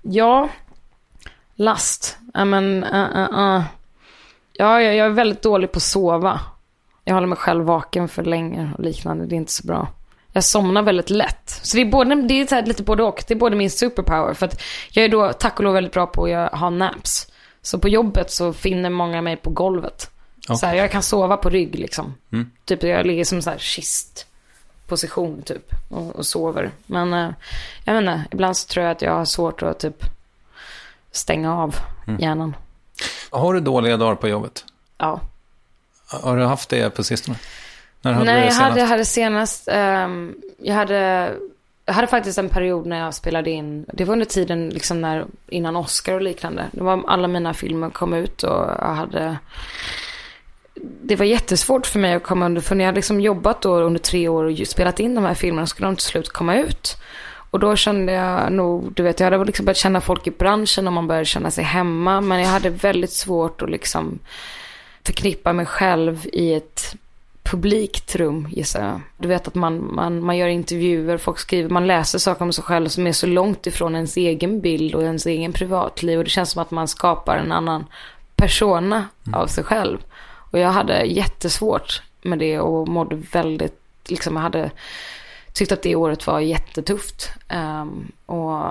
Ja, 0.02 0.48
Last. 1.56 2.16
Ja, 2.34 2.44
men, 2.44 2.84
uh, 2.84 3.16
uh, 3.16 3.38
uh. 3.38 3.62
Ja, 4.52 4.82
jag, 4.82 4.94
jag 4.94 5.06
är 5.06 5.10
väldigt 5.10 5.42
dålig 5.42 5.72
på 5.72 5.76
att 5.76 5.82
sova. 5.82 6.40
Jag 7.04 7.14
håller 7.14 7.26
mig 7.26 7.38
själv 7.38 7.64
vaken 7.64 8.08
för 8.08 8.24
länge 8.24 8.70
och 8.78 8.84
liknande. 8.84 9.26
Det 9.26 9.34
är 9.34 9.36
inte 9.36 9.52
så 9.52 9.66
bra. 9.66 9.88
Jag 10.32 10.44
somnar 10.44 10.82
väldigt 10.82 11.10
lätt. 11.10 11.60
Så 11.62 11.76
det 11.76 11.82
är, 11.82 11.86
både, 11.86 12.14
det 12.14 12.52
är 12.52 12.66
lite 12.66 12.82
både 12.82 13.02
och. 13.02 13.24
Det 13.28 13.34
är 13.34 13.38
både 13.38 13.56
min 13.56 13.70
superpower. 13.70 14.34
För 14.34 14.46
att 14.46 14.62
jag 14.90 15.04
är 15.04 15.08
då 15.08 15.32
tack 15.32 15.58
och 15.58 15.64
lov 15.64 15.74
väldigt 15.74 15.92
bra 15.92 16.06
på 16.06 16.26
att 16.26 16.52
ha 16.52 16.70
naps. 16.70 17.32
Så 17.62 17.78
på 17.78 17.88
jobbet 17.88 18.30
så 18.30 18.52
finner 18.52 18.90
många 18.90 19.22
mig 19.22 19.36
på 19.36 19.50
golvet. 19.50 20.10
Okay. 20.44 20.56
Så 20.56 20.66
här, 20.66 20.74
jag 20.74 20.90
kan 20.90 21.02
sova 21.02 21.36
på 21.36 21.50
rygg 21.50 21.78
liksom. 21.78 22.14
Mm. 22.32 22.50
Typ 22.64 22.82
jag 22.82 23.06
ligger 23.06 23.24
som 23.24 23.42
så 23.42 23.50
här 23.50 23.58
kist 23.58 24.26
position 24.86 25.42
typ 25.42 25.72
och, 25.88 26.16
och 26.16 26.26
sover. 26.26 26.70
Men 26.86 27.14
uh, 27.14 27.30
jag 27.84 27.94
vet 27.94 28.00
inte, 28.00 28.24
ibland 28.30 28.56
så 28.56 28.68
tror 28.68 28.84
jag 28.84 28.92
att 28.92 29.02
jag 29.02 29.12
har 29.12 29.24
svårt 29.24 29.62
att 29.62 29.78
typ 29.78 30.15
stänga 31.16 31.56
av 31.56 31.76
mm. 32.06 32.20
hjärnan. 32.20 32.56
Har 33.30 33.54
du 33.54 33.60
dåliga 33.60 33.96
dagar 33.96 34.14
på 34.14 34.28
jobbet? 34.28 34.64
Ja. 34.98 35.20
Har 36.08 36.36
du 36.36 36.44
haft 36.44 36.68
det 36.68 36.90
på 36.90 37.04
sistone? 37.04 37.36
När 38.02 38.12
hade 38.12 38.24
Nej, 38.24 38.46
jag 38.46 38.54
hade, 38.54 38.80
jag 38.80 38.86
hade 38.86 39.04
senast, 39.04 39.68
um, 39.68 40.34
jag 40.58 40.74
hade, 40.74 41.32
jag 41.84 41.94
hade 41.94 42.06
faktiskt 42.06 42.38
en 42.38 42.48
period 42.48 42.86
när 42.86 42.98
jag 42.98 43.14
spelade 43.14 43.50
in, 43.50 43.86
det 43.92 44.04
var 44.04 44.12
under 44.12 44.26
tiden 44.26 44.68
liksom 44.68 45.00
när, 45.00 45.26
innan 45.48 45.76
Oscar 45.76 46.14
och 46.14 46.22
liknande. 46.22 46.64
Det 46.72 46.82
var 46.82 47.04
alla 47.06 47.28
mina 47.28 47.54
filmer 47.54 47.90
kom 47.90 48.14
ut 48.14 48.42
och 48.42 48.70
jag 48.78 48.94
hade, 48.94 49.38
det 51.02 51.16
var 51.16 51.26
jättesvårt 51.26 51.86
för 51.86 51.98
mig 51.98 52.14
att 52.14 52.22
komma 52.22 52.46
under, 52.46 52.60
för 52.60 52.76
jag 52.76 52.86
hade 52.86 52.96
liksom 52.96 53.20
jobbat 53.20 53.62
då 53.62 53.76
under 53.76 54.00
tre 54.00 54.28
år 54.28 54.44
och 54.44 54.66
spelat 54.66 55.00
in 55.00 55.14
de 55.14 55.24
här 55.24 55.34
filmerna, 55.34 55.66
så 55.66 55.70
skulle 55.70 55.88
de 55.88 55.96
till 55.96 56.06
slut 56.06 56.28
komma 56.28 56.56
ut. 56.56 56.96
Och 57.56 57.60
då 57.60 57.76
kände 57.76 58.12
jag 58.12 58.52
nog, 58.52 58.92
du 58.92 59.02
vet, 59.02 59.20
jag 59.20 59.30
hade 59.30 59.44
liksom 59.44 59.64
börjat 59.64 59.76
känna 59.76 60.00
folk 60.00 60.26
i 60.26 60.30
branschen 60.30 60.86
och 60.86 60.92
man 60.92 61.06
började 61.06 61.24
känna 61.24 61.50
sig 61.50 61.64
hemma. 61.64 62.20
Men 62.20 62.40
jag 62.40 62.48
hade 62.48 62.70
väldigt 62.70 63.12
svårt 63.12 63.62
att 63.62 63.70
liksom 63.70 64.18
förknippa 65.04 65.52
mig 65.52 65.66
själv 65.66 66.26
i 66.32 66.54
ett 66.54 66.96
publikt 67.42 68.16
rum 68.16 68.48
gissar 68.50 68.84
jag. 68.84 69.00
Du 69.18 69.28
vet 69.28 69.48
att 69.48 69.54
man, 69.54 69.94
man, 69.94 70.24
man 70.24 70.36
gör 70.36 70.48
intervjuer, 70.48 71.18
folk 71.18 71.38
skriver, 71.38 71.70
man 71.70 71.86
läser 71.86 72.18
saker 72.18 72.42
om 72.42 72.52
sig 72.52 72.64
själv 72.64 72.88
som 72.88 73.06
är 73.06 73.12
så 73.12 73.26
långt 73.26 73.66
ifrån 73.66 73.94
ens 73.94 74.16
egen 74.16 74.60
bild 74.60 74.94
och 74.94 75.02
ens 75.02 75.26
egen 75.26 75.52
privatliv. 75.52 76.18
Och 76.18 76.24
det 76.24 76.30
känns 76.30 76.50
som 76.50 76.62
att 76.62 76.70
man 76.70 76.88
skapar 76.88 77.36
en 77.36 77.52
annan 77.52 77.84
persona 78.34 79.04
mm. 79.26 79.40
av 79.40 79.46
sig 79.46 79.64
själv. 79.64 79.98
Och 80.50 80.58
jag 80.58 80.70
hade 80.70 81.04
jättesvårt 81.04 82.02
med 82.22 82.38
det 82.38 82.60
och 82.60 82.88
mådde 82.88 83.16
väldigt, 83.32 83.80
liksom 84.08 84.36
jag 84.36 84.42
hade 84.42 84.70
tyckte 85.56 85.74
att 85.74 85.82
det 85.82 85.96
året 85.96 86.26
var 86.26 86.40
jättetufft. 86.40 87.30
Um, 87.54 88.12
och, 88.26 88.62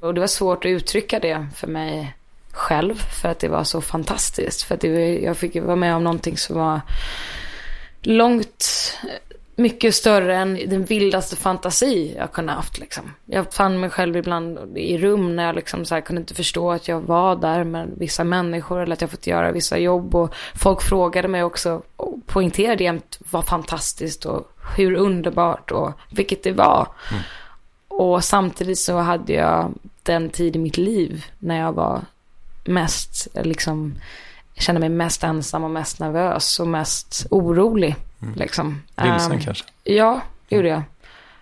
och 0.00 0.14
det 0.14 0.20
var 0.20 0.26
svårt 0.26 0.64
att 0.64 0.68
uttrycka 0.68 1.18
det 1.18 1.46
för 1.54 1.66
mig 1.66 2.14
själv 2.52 2.94
för 2.94 3.28
att 3.28 3.38
det 3.38 3.48
var 3.48 3.64
så 3.64 3.80
fantastiskt. 3.80 4.62
För 4.62 4.74
att 4.74 4.80
det, 4.80 5.18
jag 5.18 5.36
fick 5.36 5.56
vara 5.56 5.76
med 5.76 5.94
om 5.94 6.04
någonting 6.04 6.36
som 6.36 6.56
var 6.56 6.80
långt 8.02 8.64
mycket 9.56 9.94
större 9.94 10.36
än 10.36 10.54
den 10.66 10.84
vildaste 10.84 11.36
fantasi 11.36 12.14
jag 12.16 12.32
kunde 12.32 12.52
haft. 12.52 12.78
Liksom. 12.78 13.14
Jag 13.26 13.52
fann 13.52 13.80
mig 13.80 13.90
själv 13.90 14.16
ibland 14.16 14.78
i 14.78 14.98
rum 14.98 15.36
när 15.36 15.46
jag 15.46 15.54
liksom 15.54 15.84
så 15.84 15.94
här, 15.94 16.02
kunde 16.02 16.20
inte 16.20 16.34
förstå 16.34 16.70
att 16.70 16.88
jag 16.88 17.00
var 17.00 17.36
där 17.36 17.64
med 17.64 17.90
vissa 17.96 18.24
människor 18.24 18.80
eller 18.80 18.92
att 18.92 19.00
jag 19.00 19.10
fått 19.10 19.26
göra 19.26 19.52
vissa 19.52 19.78
jobb. 19.78 20.14
Och 20.14 20.34
folk 20.54 20.82
frågade 20.82 21.28
mig 21.28 21.42
också 21.42 21.82
och 21.96 22.26
poängterade 22.26 22.84
jämt 22.84 23.18
vad 23.30 23.46
fantastiskt 23.46 24.24
och 24.24 24.57
hur 24.76 24.94
underbart 24.94 25.70
och 25.70 25.92
vilket 26.10 26.42
det 26.42 26.52
var. 26.52 26.88
Mm. 27.10 27.22
Och 27.88 28.24
samtidigt 28.24 28.78
så 28.78 28.98
hade 28.98 29.32
jag 29.32 29.74
den 30.02 30.30
tid 30.30 30.56
i 30.56 30.58
mitt 30.58 30.76
liv 30.76 31.24
när 31.38 31.60
jag 31.60 31.72
var 31.72 32.00
mest, 32.64 33.28
liksom, 33.34 33.94
kände 34.54 34.80
mig 34.80 34.88
mest 34.88 35.24
ensam 35.24 35.64
och 35.64 35.70
mest 35.70 36.00
nervös 36.00 36.60
och 36.60 36.68
mest 36.68 37.26
orolig. 37.30 37.96
Mm. 38.22 38.34
Liksom. 38.34 38.82
Vilsen 39.02 39.32
um, 39.32 39.40
kanske? 39.40 39.64
Ja, 39.84 40.20
det 40.48 40.56
gjorde 40.56 40.68
jag. 40.68 40.82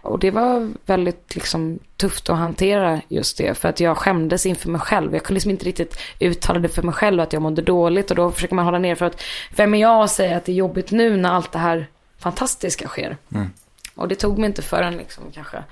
Och 0.02 0.18
det 0.18 0.30
var 0.30 0.70
väldigt 0.86 1.34
liksom, 1.34 1.78
tufft 1.96 2.30
att 2.30 2.36
hantera 2.36 3.00
just 3.08 3.38
det. 3.38 3.58
För 3.58 3.68
att 3.68 3.80
jag 3.80 3.96
skämdes 3.96 4.46
inför 4.46 4.70
mig 4.70 4.80
själv. 4.80 5.12
Jag 5.12 5.22
kunde 5.22 5.34
liksom 5.34 5.50
inte 5.50 5.64
riktigt 5.64 5.98
uttala 6.20 6.58
det 6.58 6.68
för 6.68 6.82
mig 6.82 6.94
själv 6.94 7.20
att 7.20 7.32
jag 7.32 7.42
mådde 7.42 7.62
dåligt. 7.62 8.10
Och 8.10 8.16
då 8.16 8.30
försöker 8.30 8.54
man 8.54 8.64
hålla 8.64 8.78
ner 8.78 8.94
för 8.94 9.06
att 9.06 9.22
vem 9.56 9.74
är 9.74 9.78
jag 9.78 10.02
att 10.02 10.10
säga 10.10 10.36
att 10.36 10.44
det 10.44 10.52
är 10.52 10.56
jobbigt 10.56 10.90
nu 10.90 11.16
när 11.16 11.30
allt 11.30 11.52
det 11.52 11.58
här 11.58 11.86
fantastiska 12.18 12.88
sker. 12.88 13.16
Mm. 13.34 13.50
Och 13.94 14.08
det 14.08 14.14
tog 14.14 14.38
mig 14.38 14.46
inte 14.46 14.62
förrän 14.62 14.96
liksom, 14.96 15.24
kanske 15.32 15.64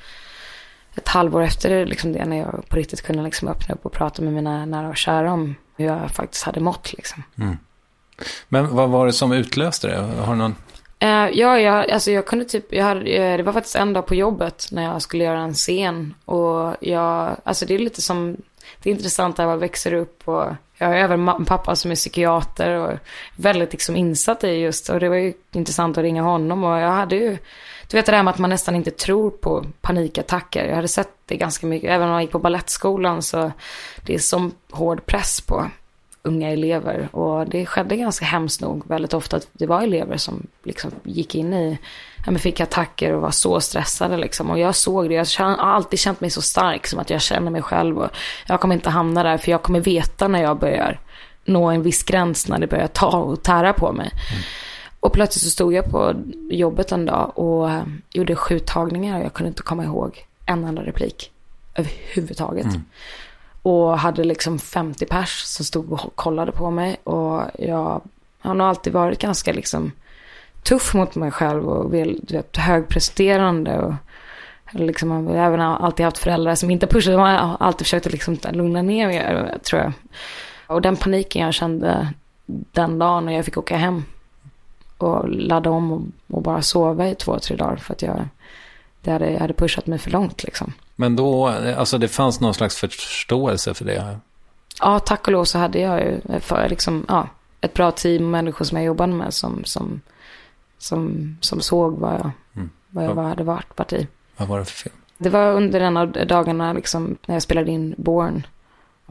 ett 0.94 1.08
halvår 1.08 1.42
efter 1.42 1.86
liksom, 1.86 2.12
det 2.12 2.24
när 2.24 2.36
jag 2.36 2.68
på 2.68 2.76
riktigt 2.76 3.02
kunde 3.02 3.22
liksom, 3.22 3.48
öppna 3.48 3.74
upp 3.74 3.86
och 3.86 3.92
prata 3.92 4.22
med 4.22 4.32
mina 4.32 4.66
nära 4.66 4.88
och 4.88 4.96
kära 4.96 5.32
om 5.32 5.54
hur 5.76 5.84
jag 5.86 6.10
faktiskt 6.10 6.42
hade 6.42 6.60
mått. 6.60 6.92
Liksom. 6.92 7.22
Mm. 7.38 7.58
Men 8.48 8.76
vad 8.76 8.90
var 8.90 9.06
det 9.06 9.12
som 9.12 9.32
utlöste 9.32 9.86
det? 9.86 9.96
Har 9.96 10.32
du 10.32 10.38
någon 10.38 10.54
Uh, 11.02 11.10
ja, 11.10 11.60
jag, 11.60 11.90
alltså 11.90 12.10
jag 12.10 12.26
kunde 12.26 12.44
typ, 12.44 12.72
jag 12.72 12.84
hade, 12.84 13.36
det 13.36 13.42
var 13.42 13.52
faktiskt 13.52 13.76
en 13.76 13.92
dag 13.92 14.06
på 14.06 14.14
jobbet 14.14 14.68
när 14.72 14.82
jag 14.82 15.02
skulle 15.02 15.24
göra 15.24 15.40
en 15.40 15.54
scen. 15.54 16.14
Och 16.24 16.76
jag, 16.80 17.36
alltså 17.44 17.66
det 17.66 17.74
är 17.74 17.78
lite 17.78 18.02
som, 18.02 18.36
det 18.84 18.90
är 18.90 18.94
intressant 18.94 19.38
att 19.38 19.48
jag 19.48 19.58
växer 19.58 19.94
upp 19.94 20.28
och 20.28 20.46
jag 20.78 20.86
har 20.86 20.94
även 20.94 21.28
en 21.28 21.44
pappa 21.44 21.76
som 21.76 21.90
är 21.90 21.94
psykiater 21.94 22.70
och 22.70 22.98
väldigt 23.36 23.72
liksom 23.72 23.96
insatt 23.96 24.44
i 24.44 24.48
just, 24.48 24.88
och 24.88 25.00
det 25.00 25.08
var 25.08 25.16
ju 25.16 25.32
intressant 25.52 25.98
att 25.98 26.02
ringa 26.02 26.22
honom 26.22 26.64
och 26.64 26.78
jag 26.78 26.90
hade 26.90 27.16
ju, 27.16 27.38
du 27.88 27.96
vet 27.96 28.06
det 28.06 28.12
där 28.12 28.22
med 28.22 28.30
att 28.32 28.38
man 28.38 28.50
nästan 28.50 28.76
inte 28.76 28.90
tror 28.90 29.30
på 29.30 29.64
panikattacker. 29.80 30.66
Jag 30.66 30.76
hade 30.76 30.88
sett 30.88 31.10
det 31.26 31.36
ganska 31.36 31.66
mycket, 31.66 31.90
även 31.90 32.08
om 32.08 32.12
jag 32.12 32.22
gick 32.22 32.30
på 32.30 32.38
ballettskolan 32.38 33.22
så 33.22 33.52
det 34.02 34.14
är 34.14 34.18
som 34.18 34.52
hård 34.70 35.06
press 35.06 35.40
på 35.40 35.70
unga 36.24 36.50
elever. 36.50 37.08
Och 37.16 37.48
det 37.48 37.66
skedde 37.66 37.96
ganska 37.96 38.24
hemskt 38.24 38.60
nog 38.60 38.88
väldigt 38.88 39.14
ofta 39.14 39.36
att 39.36 39.48
det 39.52 39.66
var 39.66 39.82
elever 39.82 40.16
som 40.16 40.46
liksom 40.62 40.90
gick 41.02 41.34
in 41.34 41.54
i, 41.54 41.78
ja 42.24 42.30
men 42.30 42.38
fick 42.38 42.60
attacker 42.60 43.12
och 43.12 43.22
var 43.22 43.30
så 43.30 43.60
stressade 43.60 44.16
liksom. 44.16 44.50
Och 44.50 44.58
jag 44.58 44.74
såg 44.74 45.08
det, 45.08 45.38
jag 45.38 45.46
har 45.46 45.56
alltid 45.56 45.98
känt 45.98 46.20
mig 46.20 46.30
så 46.30 46.42
stark 46.42 46.86
som 46.86 46.98
att 46.98 47.10
jag 47.10 47.22
känner 47.22 47.50
mig 47.50 47.62
själv 47.62 47.98
och 47.98 48.10
jag 48.46 48.60
kommer 48.60 48.74
inte 48.74 48.90
hamna 48.90 49.22
där 49.22 49.38
för 49.38 49.50
jag 49.50 49.62
kommer 49.62 49.80
veta 49.80 50.28
när 50.28 50.42
jag 50.42 50.58
börjar 50.58 51.00
nå 51.44 51.70
en 51.70 51.82
viss 51.82 52.02
gräns 52.02 52.48
när 52.48 52.58
det 52.58 52.66
börjar 52.66 52.86
ta 52.86 53.16
och 53.18 53.42
tära 53.42 53.72
på 53.72 53.92
mig. 53.92 54.10
Mm. 54.30 54.42
Och 55.00 55.12
plötsligt 55.12 55.42
så 55.42 55.50
stod 55.50 55.72
jag 55.72 55.90
på 55.90 56.14
jobbet 56.50 56.92
en 56.92 57.06
dag 57.06 57.38
och 57.38 57.70
eh, 57.70 57.82
gjorde 58.10 58.36
sju 58.36 58.58
tagningar 58.58 59.18
och 59.18 59.24
jag 59.24 59.32
kunde 59.32 59.48
inte 59.48 59.62
komma 59.62 59.84
ihåg 59.84 60.26
en 60.46 60.64
enda 60.64 60.82
replik 60.82 61.30
överhuvudtaget. 61.74 62.64
Mm. 62.64 62.84
Och 63.64 63.98
hade 63.98 64.24
liksom 64.24 64.58
50 64.58 65.06
pers 65.06 65.42
som 65.42 65.64
stod 65.64 65.92
och 65.92 66.16
kollade 66.16 66.52
på 66.52 66.70
mig. 66.70 66.96
Och 67.04 67.42
jag 67.58 68.00
har 68.40 68.54
nog 68.54 68.66
alltid 68.66 68.92
varit 68.92 69.18
ganska 69.18 69.52
liksom 69.52 69.92
tuff 70.62 70.94
mot 70.94 71.14
mig 71.14 71.30
själv 71.30 71.68
och 71.68 71.94
vill, 71.94 72.20
du 72.22 72.36
vet, 72.36 72.56
högpresterande. 72.56 73.78
Och 73.78 73.94
liksom, 74.72 75.28
jag 75.28 75.40
har 75.40 75.46
även 75.46 75.60
alltid 75.60 76.04
haft 76.04 76.18
föräldrar 76.18 76.54
som 76.54 76.70
inte 76.70 76.86
pushade. 76.86 77.16
De 77.16 77.20
har 77.20 77.56
alltid 77.60 77.86
försökt 77.86 78.06
att 78.06 78.12
liksom 78.12 78.38
lugna 78.52 78.82
ner 78.82 79.06
mig, 79.06 79.58
tror 79.62 79.82
jag. 79.82 79.92
Och 80.66 80.82
den 80.82 80.96
paniken 80.96 81.42
jag 81.42 81.54
kände 81.54 82.12
den 82.46 82.98
dagen 82.98 83.26
när 83.26 83.32
jag 83.32 83.44
fick 83.44 83.56
åka 83.56 83.76
hem 83.76 84.04
och 84.98 85.28
ladda 85.28 85.70
om 85.70 85.92
och, 85.92 86.02
och 86.36 86.42
bara 86.42 86.62
sova 86.62 87.08
i 87.08 87.14
två, 87.14 87.38
tre 87.38 87.56
dagar. 87.56 87.76
För 87.76 87.92
att 87.94 88.02
jag, 88.02 88.28
det 89.00 89.10
hade, 89.10 89.30
jag 89.30 89.40
hade 89.40 89.54
pushat 89.54 89.86
mig 89.86 89.98
för 89.98 90.10
långt 90.10 90.44
liksom. 90.44 90.72
Men 90.96 91.16
då, 91.16 91.46
alltså 91.48 91.98
det 91.98 92.08
fanns 92.08 92.40
någon 92.40 92.54
slags 92.54 92.76
förståelse 92.76 93.74
för 93.74 93.84
det? 93.84 94.18
Ja, 94.80 94.98
tack 94.98 95.26
och 95.26 95.32
lov 95.32 95.44
så 95.44 95.58
hade 95.58 95.78
jag 95.78 96.00
ju 96.00 96.40
för, 96.40 96.68
liksom, 96.68 97.04
ja, 97.08 97.28
ett 97.60 97.74
bra 97.74 97.90
team 97.90 98.30
människor 98.30 98.64
som 98.64 98.78
jag 98.78 98.84
jobbade 98.84 99.12
med 99.12 99.34
som, 99.34 99.64
som, 99.64 100.00
som, 100.78 101.36
som 101.40 101.60
såg 101.60 101.98
vad 101.98 102.14
jag, 102.14 102.30
mm. 102.56 102.70
vad 102.88 103.04
jag 103.04 103.14
var, 103.14 103.22
hade 103.22 103.44
varit, 103.44 103.78
varit 103.78 103.92
i. 103.92 104.06
Vad 104.36 104.48
var 104.48 104.58
det 104.58 104.64
för 104.64 104.72
film? 104.72 104.94
Det 105.18 105.28
var 105.28 105.52
under 105.52 105.80
en 105.80 105.96
av 105.96 106.12
dagarna 106.12 106.72
liksom, 106.72 107.16
när 107.26 107.34
jag 107.34 107.42
spelade 107.42 107.70
in 107.70 107.94
Born. 107.98 108.46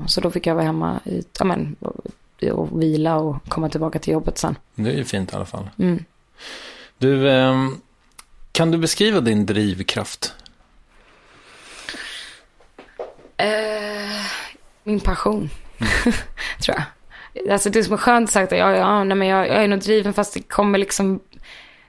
Så 0.06 0.22
då 0.22 0.32
fick 0.32 0.48
jag 0.48 0.56
vara 0.56 0.66
hemma 0.66 1.00
i, 1.06 1.24
ja, 1.40 1.46
men, 1.46 1.76
och, 1.80 2.06
och 2.52 2.82
vila 2.82 3.16
och 3.16 3.50
komma 3.50 3.70
tillbaka 3.70 4.00
till 4.00 4.14
jobbet 4.14 4.38
sen. 4.38 4.56
Det 4.76 4.90
är 4.90 4.98
ju 4.98 5.04
fint 5.04 5.34
i 5.34 5.36
alla 5.36 5.46
fall. 5.46 5.70
Mm. 5.78 6.06
Du, 6.98 7.30
eh, 7.30 7.70
kan 8.52 8.72
du 8.72 8.78
beskriva 8.78 9.22
din 9.22 9.46
drivkraft? 9.46 10.34
Eh, 13.44 14.26
min 14.84 15.00
passion, 15.00 15.50
tror 16.62 16.78
jag. 16.78 16.84
Alltså 17.52 17.70
det 17.70 17.84
som 17.84 17.94
är 17.94 17.98
skönt 17.98 18.32
sagt 18.32 18.52
är 18.52 18.56
jag, 18.56 18.78
ja, 18.78 19.04
nej, 19.04 19.18
men 19.18 19.28
jag, 19.28 19.48
jag 19.48 19.64
är 19.64 19.68
nog 19.68 19.80
driven 19.80 20.14
fast 20.14 20.34
det 20.34 20.42
kommer 20.42 20.80
liksom, 20.80 21.20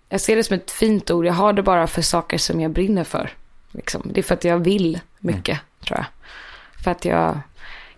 jag 0.09 0.21
ser 0.21 0.37
det 0.37 0.45
som 0.45 0.57
ett 0.57 0.71
fint 0.71 1.11
ord. 1.11 1.27
Jag 1.27 1.33
har 1.33 1.53
det 1.53 1.63
bara 1.63 1.87
för 1.87 2.03
saker 2.03 2.39
som 2.39 2.61
jag 2.61 2.71
brinner 2.71 3.05
för. 3.05 3.31
Liksom. 3.71 4.03
Det 4.05 4.21
är 4.21 4.23
för 4.23 4.35
att 4.35 4.45
jag 4.45 4.59
vill 4.59 5.01
mycket, 5.19 5.55
mm. 5.55 5.65
tror 5.87 5.99
jag. 5.99 6.07
För 6.85 6.91
att 6.91 7.05
jag, 7.05 7.39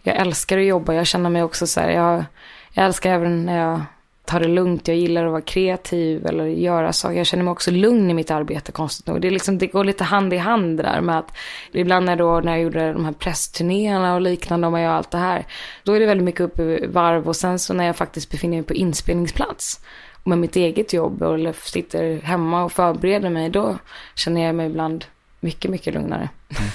jag 0.03 0.16
älskar 0.16 0.59
att 0.59 0.64
jobba. 0.64 0.95
Jag 0.95 1.07
känner 1.07 1.31
mig 1.31 1.42
också 1.42 1.66
så 1.66 1.81
här, 1.81 1.90
jag, 1.90 2.25
jag 2.73 2.87
älskar 2.87 3.12
även 3.12 3.47
när 3.47 3.59
jag 3.59 3.83
ta 4.27 4.39
det 4.39 4.49
lugnt, 4.49 4.89
jag 4.89 4.97
gillar 4.97 5.25
att 5.27 5.31
vara 5.31 5.41
kreativ 5.41 6.27
eller 6.27 6.45
göra 6.47 6.93
saker. 6.93 7.17
Jag 7.17 7.27
känner 7.27 7.45
mig 7.45 7.53
också 7.53 7.71
lugn 7.71 8.11
i 8.11 8.15
mitt 8.15 8.31
arbete 8.31 8.73
konstigt 8.73 9.07
nog. 9.07 9.21
Det, 9.21 9.29
är 9.29 9.31
liksom, 9.31 9.59
det 9.59 9.67
går 9.67 9.85
lite 9.85 10.05
hand 10.05 10.33
i 10.33 10.37
hand 10.37 10.77
där 10.77 11.01
med 11.01 11.19
att 11.19 11.37
ibland 11.73 12.07
när, 12.07 12.17
då, 12.17 12.41
när 12.41 12.53
jag 12.53 12.61
gjorde 12.61 12.93
de 12.93 13.05
här 13.05 13.12
pressturnéerna 13.12 14.15
och 14.15 14.21
liknande 14.21 14.67
och 14.67 14.73
man 14.73 14.83
gör 14.83 14.91
allt 14.91 15.11
det 15.11 15.19
här. 15.19 15.47
Då 15.85 15.93
är 15.93 16.01
det 16.01 16.07
väldigt 16.07 16.25
mycket 16.25 16.41
upp 16.41 16.59
i 16.59 16.87
varv 16.87 17.29
och 17.29 17.37
sen 17.37 17.59
så 17.59 17.75
när 17.75 17.85
jag 17.85 17.97
faktiskt 17.97 18.31
befinner 18.31 18.57
mig 18.57 18.67
på 18.67 18.75
inspelningsplats 18.75 19.81
med 20.25 20.39
mitt 20.39 20.57
eget 20.57 20.93
jobb 20.93 21.23
eller 21.23 21.53
sitter 21.53 22.21
hemma 22.21 22.65
och 22.65 22.73
förbereder 22.73 23.31
mig. 23.31 23.51
Då 23.51 23.79
känner 24.15 24.47
jag 24.47 24.55
mig 24.55 24.67
ibland 24.67 25.05
mycket, 25.41 25.71
mycket 25.71 25.95
lugnare. 25.95 26.29
Mm. 26.59 26.71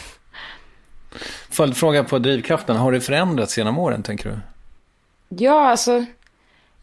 Följdfråga 1.50 2.04
på 2.04 2.20
drivkraften. 2.20 2.76
Har 2.76 2.92
det 2.92 3.02
förändrats 3.02 3.58
genom 3.58 3.78
åren 3.78 4.04
tänker 4.04 4.30
du? 4.30 4.40
Ja, 5.44 5.70
alltså 5.70 6.06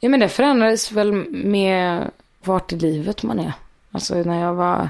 Ja 0.00 0.08
men 0.08 0.20
det 0.20 0.28
förändrades 0.28 0.92
väl 0.92 1.12
med 1.30 2.10
vart 2.42 2.72
i 2.72 2.76
livet 2.76 3.22
man 3.22 3.38
är. 3.38 3.52
Alltså 3.92 4.14
när 4.14 4.40
jag 4.40 4.54
var 4.54 4.88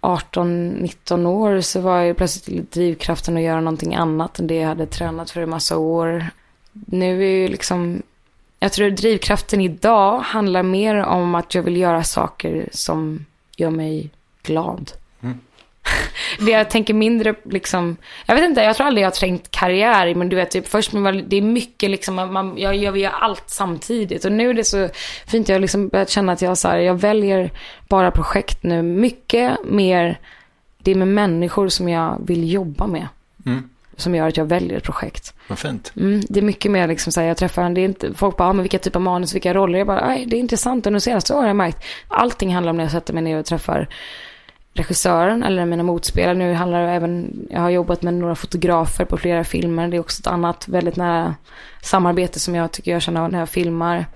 18-19 0.00 1.26
år 1.26 1.60
så 1.60 1.80
var 1.80 2.00
jag 2.00 2.16
plötsligt 2.16 2.72
drivkraften 2.72 3.36
att 3.36 3.42
göra 3.42 3.60
någonting 3.60 3.94
annat 3.94 4.38
än 4.38 4.46
det 4.46 4.54
jag 4.54 4.68
hade 4.68 4.86
tränat 4.86 5.30
för 5.30 5.40
en 5.40 5.50
massa 5.50 5.76
år. 5.76 6.26
Nu 6.72 7.24
är 7.24 7.30
ju 7.30 7.48
liksom, 7.48 8.02
jag 8.60 8.72
tror 8.72 8.90
drivkraften 8.90 9.60
idag 9.60 10.18
handlar 10.18 10.62
mer 10.62 10.96
om 10.96 11.34
att 11.34 11.54
jag 11.54 11.62
vill 11.62 11.76
göra 11.76 12.04
saker 12.04 12.68
som 12.72 13.24
gör 13.56 13.70
mig 13.70 14.10
glad 14.42 14.92
det 16.38 16.50
jag 16.50 16.70
tänker 16.70 16.94
mindre 16.94 17.34
liksom, 17.44 17.96
jag 18.26 18.34
vet 18.34 18.44
inte, 18.44 18.60
jag 18.60 18.76
tror 18.76 18.86
aldrig 18.86 19.02
jag 19.02 19.10
har 19.10 19.14
trängt 19.14 19.50
karriär, 19.50 20.14
men 20.14 20.28
du 20.28 20.36
vet, 20.36 20.50
typ, 20.50 20.68
först 20.68 20.92
det 21.26 21.36
är 21.36 21.42
mycket 21.42 21.90
liksom, 21.90 22.14
man, 22.14 22.54
jag, 22.58 22.76
jag 22.76 22.98
göra 22.98 23.12
allt 23.12 23.44
samtidigt. 23.46 24.24
Och 24.24 24.32
nu 24.32 24.50
är 24.50 24.54
det 24.54 24.64
så 24.64 24.88
fint, 25.26 25.48
jag 25.48 25.54
har 25.54 25.60
liksom 25.60 25.88
börjat 25.88 26.10
känna 26.10 26.32
att 26.32 26.42
jag 26.42 26.58
så 26.58 26.68
här, 26.68 26.78
jag 26.78 26.94
väljer 26.94 27.50
bara 27.88 28.10
projekt 28.10 28.62
nu, 28.62 28.82
mycket 28.82 29.64
mer, 29.64 30.18
det 30.78 30.90
är 30.90 30.94
med 30.94 31.08
människor 31.08 31.68
som 31.68 31.88
jag 31.88 32.20
vill 32.26 32.52
jobba 32.52 32.86
med. 32.86 33.08
Mm. 33.46 33.70
Som 33.96 34.14
gör 34.14 34.28
att 34.28 34.36
jag 34.36 34.44
väljer 34.44 34.76
ett 34.76 34.84
projekt. 34.84 35.34
Vad 35.48 35.58
fint. 35.58 35.92
Mm, 35.96 36.22
det 36.28 36.40
är 36.40 36.42
mycket 36.42 36.70
mer 36.70 36.88
liksom 36.88 37.12
så 37.12 37.20
här, 37.20 37.28
jag 37.28 37.36
träffar, 37.36 37.70
det 37.70 37.80
är 37.80 37.84
inte, 37.84 38.14
folk 38.14 38.36
bara, 38.36 38.48
ah, 38.48 38.52
men 38.52 38.62
vilka 38.62 38.78
typ 38.78 38.96
av 38.96 39.02
manus, 39.02 39.34
vilka 39.34 39.54
roller. 39.54 39.78
Jag 39.78 39.86
bara, 39.86 40.06
nej, 40.06 40.26
det 40.26 40.36
är 40.36 40.40
intressant. 40.40 40.86
Och 40.86 40.92
de 40.92 41.00
senaste 41.00 41.32
åren 41.32 41.42
har 41.42 41.48
jag 41.48 41.56
märkt, 41.56 41.84
allting 42.08 42.54
handlar 42.54 42.70
om 42.70 42.76
när 42.76 42.84
jag 42.84 42.90
sätter 42.90 43.14
mig 43.14 43.22
ner 43.22 43.38
och 43.38 43.46
träffar 43.46 43.88
regissören 44.76 45.42
eller 45.42 45.66
mina 45.66 45.82
motspelare. 45.82 46.34
Nu 46.34 46.52
handlar 46.52 46.82
det 46.82 46.90
även, 46.90 47.46
jag 47.50 47.60
har 47.60 47.70
jobbat 47.70 48.02
med 48.02 48.14
några 48.14 48.34
fotografer 48.34 49.04
på 49.04 49.16
flera 49.16 49.44
filmer. 49.44 49.88
Det 49.88 49.96
är 49.96 50.00
också 50.00 50.20
ett 50.20 50.26
annat 50.26 50.68
väldigt 50.68 50.96
nära 50.96 51.34
samarbete 51.82 52.40
som 52.40 52.54
jag 52.54 52.72
tycker 52.72 52.92
jag 52.92 53.02
känner 53.02 53.28
när 53.28 53.38
jag 53.38 53.48
filmar. 53.48 54.06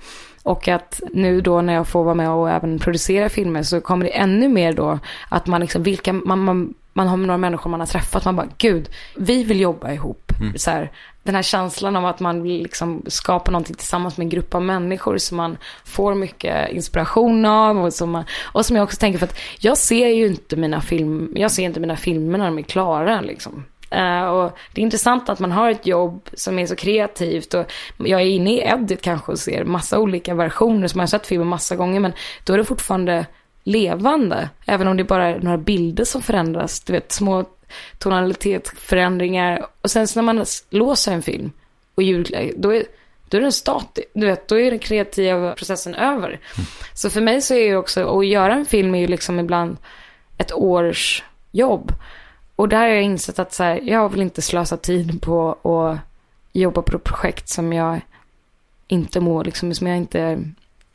Och 0.43 0.69
att 0.69 1.01
nu 1.13 1.41
då 1.41 1.61
när 1.61 1.75
jag 1.75 1.89
får 1.89 2.05
vara 2.05 2.15
med 2.15 2.31
och 2.31 2.51
även 2.51 2.79
producera 2.79 3.29
filmer 3.29 3.63
så 3.63 3.81
kommer 3.81 4.05
det 4.05 4.11
ännu 4.11 4.49
mer 4.49 4.73
då 4.73 4.99
att 5.29 5.47
man 5.47 5.61
liksom, 5.61 5.83
vilka, 5.83 6.13
man, 6.13 6.39
man, 6.39 6.75
man 6.93 7.09
har 7.09 7.17
några 7.17 7.39
människor 7.39 7.71
man 7.71 7.81
har 7.81 7.87
träffat, 7.87 8.25
man 8.25 8.37
bara, 8.37 8.49
gud, 8.59 8.89
vi 9.17 9.45
vill 9.45 9.61
jobba 9.61 9.93
ihop. 9.93 10.30
Mm. 10.41 10.59
Så 10.59 10.71
här, 10.71 10.91
den 11.23 11.35
här 11.35 11.43
känslan 11.43 11.97
av 11.97 12.07
att 12.07 12.21
man 12.21 12.43
vill 12.43 12.63
liksom 12.63 13.03
skapa 13.07 13.51
någonting 13.51 13.77
tillsammans 13.77 14.17
med 14.17 14.25
en 14.25 14.29
grupp 14.29 14.55
av 14.55 14.63
människor 14.63 15.19
som 15.19 15.37
man 15.37 15.59
får 15.85 16.15
mycket 16.15 16.73
inspiration 16.73 17.45
av 17.45 17.85
och 17.85 17.93
som, 17.93 18.11
man, 18.11 18.25
och 18.43 18.67
som 18.67 18.77
jag 18.77 18.85
också 18.85 18.97
tänker 18.97 19.19
för 19.19 19.27
att 19.27 19.39
jag 19.59 19.79
ser 19.79 20.09
ju 20.09 20.27
inte 20.27 20.57
mina 20.57 20.81
film, 20.81 21.33
jag 21.37 21.51
ser 21.51 21.63
inte 21.63 21.81
mina 21.81 21.97
filmer 21.97 22.39
när 22.39 22.45
de 22.45 22.59
är 22.59 22.63
klara 22.63 23.21
liksom. 23.21 23.65
Uh, 23.95 24.25
och 24.25 24.59
det 24.73 24.81
är 24.81 24.83
intressant 24.83 25.29
att 25.29 25.39
man 25.39 25.53
har 25.53 25.71
ett 25.71 25.87
jobb 25.87 26.29
som 26.33 26.59
är 26.59 26.67
så 26.67 26.77
kreativt 26.77 27.55
och 27.55 27.73
jag 27.97 28.21
är 28.21 28.27
inne 28.27 28.53
i 28.53 28.61
Edit 28.61 29.03
kanske 29.03 29.33
och 29.33 29.39
ser 29.39 29.65
massa 29.65 29.99
olika 29.99 30.35
versioner 30.35 30.89
som 30.89 30.99
jag 30.99 31.03
har 31.03 31.09
sett 31.09 31.27
filmen 31.27 31.49
massa 31.49 31.77
gånger 31.77 32.01
men 32.01 32.13
då 32.45 32.53
är 32.53 32.59
det 32.59 32.65
fortfarande 32.65 33.27
levande. 33.65 34.49
Även 34.67 34.89
om 34.89 34.97
det 34.97 35.05
bara 35.05 35.27
är 35.27 35.41
några 35.41 35.59
bilder 35.59 36.05
som 36.05 36.23
förändras. 36.23 36.81
Du 36.81 36.93
vet, 36.93 37.13
små 37.13 37.45
tonalitetsförändringar. 37.99 39.67
Och 39.81 39.91
sen 39.91 40.09
så 40.09 40.23
när 40.23 40.33
man 40.33 40.47
låser 40.71 41.13
en 41.13 41.23
film 41.23 41.53
och 41.95 42.03
ljudlägger, 42.03 42.55
då 42.57 42.75
är, 42.75 42.85
då 43.29 43.37
är 43.37 43.41
den 43.41 43.53
statisk. 43.53 44.09
Du 44.13 44.27
vet, 44.27 44.49
då 44.49 44.59
är 44.59 44.71
den 44.71 44.79
kreativa 44.79 45.53
processen 45.53 45.95
över. 45.95 46.29
Mm. 46.29 46.67
Så 46.95 47.11
för 47.11 47.21
mig 47.21 47.41
så 47.41 47.55
är 47.55 47.71
det 47.71 47.77
också, 47.77 48.19
att 48.19 48.27
göra 48.27 48.55
en 48.55 48.67
film 48.67 48.95
är 48.95 48.99
ju 48.99 49.07
liksom 49.07 49.41
ibland 49.41 49.77
ett 50.39 50.53
års 50.53 51.23
jobb. 51.51 51.93
Och 52.57 52.69
där 52.69 52.79
har 52.79 52.87
jag 52.87 53.03
insett 53.03 53.39
att 53.39 53.53
så 53.53 53.63
här, 53.63 53.81
jag 53.83 54.09
vill 54.09 54.23
inte 54.23 54.43
slösa 54.43 54.77
tid 54.77 55.23
på 55.23 55.51
att 55.53 55.99
jobba 56.53 56.83
på 56.83 56.99
projekt 56.99 57.49
som 57.49 57.73
jag 57.73 58.01
inte 58.89 59.21
mår, 59.21 59.45
liksom, 59.45 59.75
som 59.75 59.87
jag 59.87 59.97
inte 59.97 60.45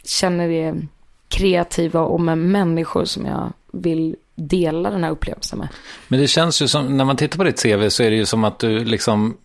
känner 0.03 0.49
är 0.49 0.87
kreativa 1.27 2.01
och 2.01 2.21
med 2.21 2.37
människor 2.37 3.05
som 3.05 3.25
jag 3.25 3.53
vill 3.71 4.15
dela 4.35 4.89
den 4.89 5.03
här 5.03 5.11
upplevelsen 5.11 5.59
med. 5.59 5.67
Men 6.07 6.19
det 6.19 6.27
känns 6.27 6.61
ju 6.61 6.67
som, 6.67 6.97
när 6.97 7.05
man 7.05 7.17
tittar 7.17 7.37
på 7.37 7.43
ditt 7.43 7.63
CV 7.63 7.89
så 7.89 8.03
är 8.03 8.09
det 8.09 8.15
ju 8.17 8.25
som 8.25 8.43
att 8.43 8.59
du 8.59 8.85
liksom 8.85 9.37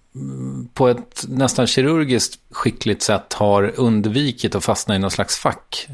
på 0.74 0.88
ett 0.88 1.24
nästan 1.29 1.66
kirurgiskt 1.66 2.40
skickligt 2.50 3.03
sätt 3.03 3.33
har 3.33 3.72
undvikit 3.76 4.55
att 4.55 4.64
fastna 4.64 4.96
i 4.96 4.98
någon 4.98 5.11
slags 5.11 5.38
fack. 5.38 5.88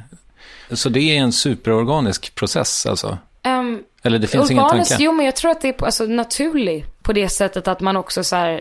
Så 0.71 0.89
det 0.89 1.01
är 1.01 1.23
en 1.23 1.33
superorganisk 1.33 2.35
process 2.35 2.87
alltså? 2.87 3.19
Um, 3.45 3.83
Eller 4.03 4.19
det 4.19 4.27
finns 4.27 4.51
ingen 4.51 4.69
tanke? 4.69 4.97
Jo, 4.99 5.13
men 5.13 5.27
jag 5.27 5.37
tror 5.37 5.51
att 5.51 5.61
det 5.61 5.69
är 5.69 5.85
alltså, 5.85 6.05
naturlig 6.05 6.85
på 7.03 7.13
det 7.13 7.29
sättet 7.29 7.69
att 7.69 7.81
man 7.81 7.97
också 7.97 8.25
så 8.25 8.37
här, 8.37 8.61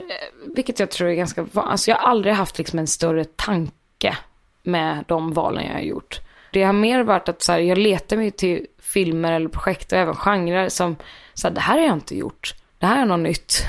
vilket 0.55 0.79
jag 0.79 0.91
tror 0.91 1.09
är 1.09 1.13
ganska 1.13 1.41
vanligt, 1.41 1.71
alltså 1.71 1.91
jag 1.91 1.97
har 1.97 2.09
aldrig 2.09 2.33
haft 2.33 2.57
liksom 2.57 2.79
en 2.79 2.87
större 2.87 3.25
tanke 3.25 4.17
med 4.63 5.03
de 5.07 5.33
valen 5.33 5.65
jag 5.65 5.73
har 5.73 5.81
gjort. 5.81 6.19
Det 6.55 6.63
har 6.63 6.73
mer 6.73 7.03
varit 7.03 7.29
att 7.29 7.41
så 7.41 7.51
här, 7.51 7.59
jag 7.59 7.77
letar 7.77 8.17
mig 8.17 8.31
till 8.31 8.65
filmer 8.79 9.31
eller 9.31 9.49
projekt 9.49 9.91
och 9.91 9.97
även 9.97 10.15
genrer 10.15 10.69
som, 10.69 10.95
så 11.33 11.47
här, 11.47 11.55
det 11.55 11.61
här 11.61 11.77
har 11.77 11.85
jag 11.85 11.93
inte 11.93 12.17
gjort. 12.17 12.53
Det 12.79 12.85
här 12.85 13.01
är 13.01 13.05
något 13.05 13.19
nytt. 13.19 13.63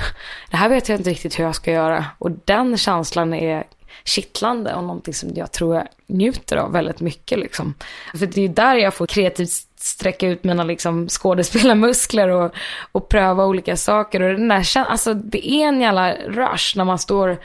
Det 0.51 0.57
här 0.57 0.69
vet 0.69 0.89
jag 0.89 0.99
inte 0.99 1.09
riktigt 1.09 1.39
hur 1.39 1.43
jag 1.43 1.55
ska 1.55 1.71
göra. 1.71 2.05
Och 2.17 2.31
den 2.31 2.77
känslan 2.77 3.33
är 3.33 3.63
kittlande 4.03 4.73
och 4.73 4.83
någonting 4.83 5.13
som 5.13 5.29
jag 5.35 5.51
tror 5.51 5.75
jag 5.75 5.87
njuter 6.07 6.57
av 6.57 6.71
väldigt 6.71 6.99
mycket. 6.99 7.39
Liksom. 7.39 7.73
För 8.15 8.25
det 8.25 8.41
är 8.41 8.49
där 8.49 8.75
jag 8.75 8.93
får 8.93 9.07
kreativt 9.07 9.51
sträcka 9.75 10.27
ut 10.27 10.43
mina 10.43 10.63
liksom, 10.63 11.09
skådespelarmuskler 11.09 12.27
och, 12.27 12.55
och 12.91 13.09
pröva 13.09 13.45
olika 13.45 13.77
saker. 13.77 14.21
Och 14.21 14.33
den 14.33 14.47
där, 14.47 14.77
alltså, 14.77 15.13
det 15.13 15.47
är 15.47 15.67
en 15.67 15.81
jävla 15.81 16.13
rush 16.13 16.77
när 16.77 16.85
man 16.85 16.99
står 16.99 17.37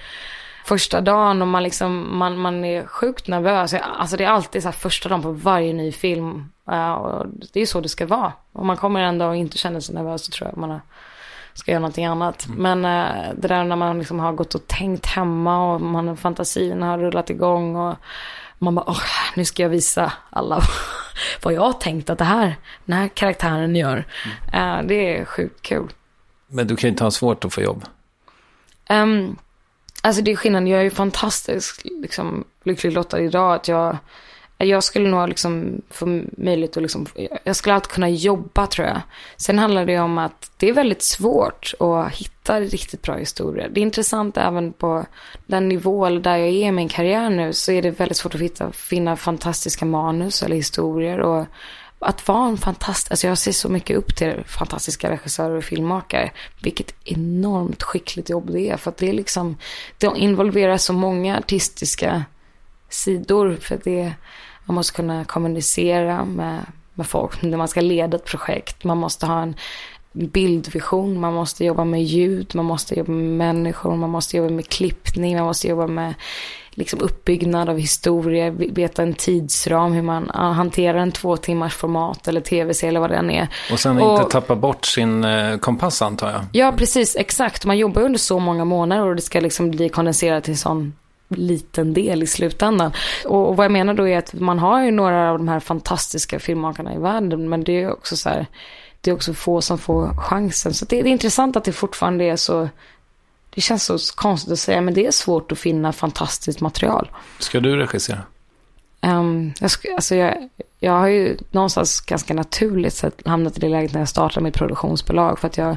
första 0.64 1.00
dagen 1.00 1.42
och 1.42 1.48
man, 1.48 1.62
liksom, 1.62 2.18
man, 2.18 2.38
man 2.38 2.64
är 2.64 2.86
sjukt 2.86 3.28
nervös. 3.28 3.74
Alltså 3.74 4.16
det 4.16 4.24
är 4.24 4.28
alltid 4.28 4.62
så 4.62 4.68
här 4.68 4.72
första 4.72 5.08
dagen 5.08 5.22
på 5.22 5.32
varje 5.32 5.72
ny 5.72 5.92
film. 5.92 6.52
Uh, 6.70 6.92
och 6.92 7.26
det 7.52 7.60
är 7.60 7.66
så 7.66 7.80
det 7.80 7.88
ska 7.88 8.06
vara. 8.06 8.32
Om 8.52 8.66
man 8.66 8.76
kommer 8.76 9.00
en 9.00 9.18
dag 9.18 9.28
och 9.28 9.36
inte 9.36 9.58
känner 9.58 9.80
sig 9.80 9.94
nervös 9.94 10.24
så 10.24 10.30
tror 10.30 10.48
jag 10.48 10.58
man 10.58 10.80
ska 11.54 11.70
göra 11.70 11.80
någonting 11.80 12.06
annat. 12.06 12.46
Mm. 12.46 12.80
Men 12.80 12.84
äh, 12.84 13.34
det 13.36 13.48
där 13.48 13.64
när 13.64 13.76
man 13.76 13.98
liksom 13.98 14.20
har 14.20 14.32
gått 14.32 14.54
och 14.54 14.66
tänkt 14.66 15.06
hemma 15.06 15.74
och 15.74 15.80
man, 15.80 16.16
fantasin 16.16 16.82
har 16.82 16.98
rullat 16.98 17.30
igång 17.30 17.76
och 17.76 17.96
man 18.58 18.74
bara, 18.74 18.84
Åh, 18.88 19.02
nu 19.36 19.44
ska 19.44 19.62
jag 19.62 19.70
visa 19.70 20.12
alla 20.30 20.60
vad 21.42 21.54
jag 21.54 21.62
har 21.62 21.72
tänkt 21.72 22.10
att 22.10 22.18
det 22.18 22.24
här, 22.24 22.56
den 22.84 22.96
här 22.96 23.08
karaktären 23.08 23.76
gör. 23.76 24.04
Mm. 24.52 24.78
Äh, 24.78 24.86
det 24.86 25.18
är 25.18 25.24
sjukt 25.24 25.62
kul. 25.62 25.92
Men 26.46 26.66
du 26.66 26.76
kan 26.76 26.88
ju 26.88 26.90
inte 26.90 27.04
ha 27.04 27.10
svårt 27.10 27.44
att 27.44 27.54
få 27.54 27.60
jobb. 27.60 27.84
Um, 28.90 29.36
alltså 30.02 30.22
det 30.22 30.32
är 30.32 30.36
skillnaden, 30.36 30.66
jag 30.66 30.80
är 30.80 30.84
ju 30.84 30.90
fantastiskt 30.90 31.84
liksom, 31.84 32.44
lycklig 32.64 32.92
lottad 32.92 33.20
idag 33.20 33.54
att 33.54 33.68
jag 33.68 33.96
jag 34.64 34.84
skulle 34.84 35.08
nog 35.08 35.28
liksom 35.28 35.82
få 35.90 36.06
möjlighet 36.36 36.76
att 36.76 36.82
liksom, 36.82 37.06
jag 37.44 37.56
skulle 37.56 37.74
alltid 37.74 37.90
kunna 37.90 38.08
jobba 38.08 38.66
tror 38.66 38.88
jag. 38.88 39.00
Sen 39.36 39.58
handlar 39.58 39.86
det 39.86 39.98
om 39.98 40.18
att 40.18 40.50
det 40.56 40.68
är 40.68 40.72
väldigt 40.72 41.02
svårt 41.02 41.74
att 41.80 42.12
hitta 42.14 42.60
riktigt 42.60 43.02
bra 43.02 43.14
historier. 43.14 43.68
Det 43.68 43.80
är 43.80 43.82
intressant 43.82 44.36
även 44.36 44.72
på 44.72 45.06
den 45.46 45.68
nivå 45.68 46.08
där 46.08 46.36
jag 46.36 46.48
är 46.48 46.52
i 46.68 46.72
min 46.72 46.88
karriär 46.88 47.30
nu 47.30 47.52
så 47.52 47.72
är 47.72 47.82
det 47.82 47.90
väldigt 47.90 48.16
svårt 48.16 48.34
att 48.34 48.40
hitta, 48.40 48.72
finna 48.72 49.16
fantastiska 49.16 49.84
manus 49.84 50.42
eller 50.42 50.56
historier. 50.56 51.20
Och 51.20 51.46
att 52.02 52.28
vara 52.28 52.48
en 52.48 52.56
fantastisk, 52.56 53.10
alltså 53.10 53.26
jag 53.26 53.38
ser 53.38 53.52
så 53.52 53.68
mycket 53.68 53.96
upp 53.96 54.16
till 54.16 54.44
fantastiska 54.46 55.10
regissörer 55.10 55.56
och 55.56 55.64
filmmakare. 55.64 56.30
Vilket 56.62 56.94
enormt 57.04 57.82
skickligt 57.82 58.30
jobb 58.30 58.52
det 58.52 58.70
är. 58.70 58.76
För 58.76 58.90
att 58.90 58.96
det 58.96 59.08
är 59.08 59.12
liksom, 59.12 59.56
det 59.98 60.12
involverar 60.16 60.76
så 60.76 60.92
många 60.92 61.38
artistiska 61.38 62.24
sidor. 62.88 63.56
För 63.60 63.80
det 63.84 64.12
man 64.64 64.74
måste 64.74 64.96
kunna 64.96 65.24
kommunicera 65.24 66.24
med, 66.24 66.66
med 66.94 67.06
folk 67.06 67.42
när 67.42 67.56
man 67.58 67.68
ska 67.68 67.80
leda 67.80 68.16
ett 68.16 68.24
projekt. 68.24 68.84
Man 68.84 68.98
måste 68.98 69.26
ha 69.26 69.42
en 69.42 69.54
bildvision, 70.12 71.20
man 71.20 71.34
måste 71.34 71.64
jobba 71.64 71.84
med 71.84 72.04
ljud, 72.04 72.54
man 72.54 72.64
måste 72.64 72.94
jobba 72.94 73.12
med 73.12 73.24
människor, 73.24 73.96
man 73.96 74.10
måste 74.10 74.36
jobba 74.36 74.50
med 74.50 74.68
klippning, 74.68 75.36
man 75.36 75.46
måste 75.46 75.68
jobba 75.68 75.86
med 75.86 76.14
liksom 76.74 77.00
uppbyggnad 77.00 77.68
av 77.68 77.78
historier, 77.78 78.50
veta 78.50 79.02
en 79.02 79.14
tidsram, 79.14 79.92
hur 79.92 80.02
man 80.02 80.30
hanterar 80.30 80.98
en 80.98 81.12
två 81.12 81.36
timmars 81.36 81.74
format 81.74 82.28
eller 82.28 82.40
tv-serie 82.40 82.88
eller 82.88 83.00
vad 83.00 83.10
det 83.10 83.16
än 83.16 83.30
är. 83.30 83.48
Och 83.72 83.80
sen 83.80 83.98
och, 83.98 84.18
inte 84.18 84.32
tappa 84.32 84.56
bort 84.56 84.84
sin 84.84 85.24
eh, 85.24 85.56
kompass 85.56 86.02
antar 86.02 86.30
jag. 86.30 86.40
Ja, 86.52 86.72
precis, 86.76 87.16
exakt. 87.16 87.64
Man 87.64 87.78
jobbar 87.78 88.02
under 88.02 88.18
så 88.18 88.38
många 88.38 88.64
månader 88.64 89.06
och 89.06 89.16
det 89.16 89.22
ska 89.22 89.40
liksom 89.40 89.70
bli 89.70 89.88
kondenserat 89.88 90.44
till 90.44 90.58
sån 90.58 90.92
liten 91.28 91.94
del 91.94 92.22
i 92.22 92.26
slutändan. 92.26 92.92
Och, 93.24 93.48
och, 93.48 93.56
vad 93.56 93.64
jag 93.64 93.72
menar 93.72 93.94
då 93.94 94.08
är 94.08 94.18
att 94.18 94.32
man 94.34 94.58
har 94.58 94.84
ju 94.84 94.90
några 94.90 95.30
av 95.30 95.38
de 95.38 95.48
här 95.48 95.60
fantastiska 95.60 96.38
filmmakarna 96.38 96.94
i 96.94 96.98
världen, 96.98 97.48
men 97.48 97.64
det 97.64 97.82
är 97.82 97.92
också 97.92 98.16
så 98.16 98.28
här, 98.28 98.46
det 99.00 99.10
är 99.10 99.14
också 99.14 99.34
få 99.34 99.60
som 99.60 99.78
får 99.78 100.16
chansen. 100.16 100.74
Så 100.74 100.84
det, 100.84 101.02
det 101.02 101.08
är 101.08 101.12
intressant 101.12 101.56
att 101.56 101.64
det 101.64 101.72
fortfarande 101.72 102.24
är 102.24 102.36
så, 102.36 102.68
det 103.54 103.60
känns 103.60 103.84
så 103.84 103.98
konstigt 104.14 104.52
att 104.52 104.58
säga, 104.58 104.80
men 104.80 104.94
det 104.94 105.06
är 105.06 105.10
svårt 105.10 105.52
att 105.52 105.58
finna 105.58 105.92
fantastiskt 105.92 106.60
material. 106.60 107.10
Ska 107.38 107.60
du 107.60 107.76
regissera? 107.76 108.20
Um, 109.00 109.52
jag, 109.60 109.70
ska, 109.70 109.94
alltså 109.94 110.14
jag, 110.14 110.48
jag 110.78 110.92
har 110.92 111.08
ju 111.08 111.36
någonstans 111.50 112.00
ganska 112.00 112.34
naturligt 112.34 112.94
sett 112.94 113.26
hamnat 113.26 113.56
i 113.56 113.60
det 113.60 113.68
läget 113.68 113.92
när 113.92 114.00
jag 114.00 114.08
startade 114.08 114.44
mitt 114.44 114.54
produktionsbolag. 114.54 115.38
För 115.38 115.46
att 115.46 115.56
jag, 115.56 115.76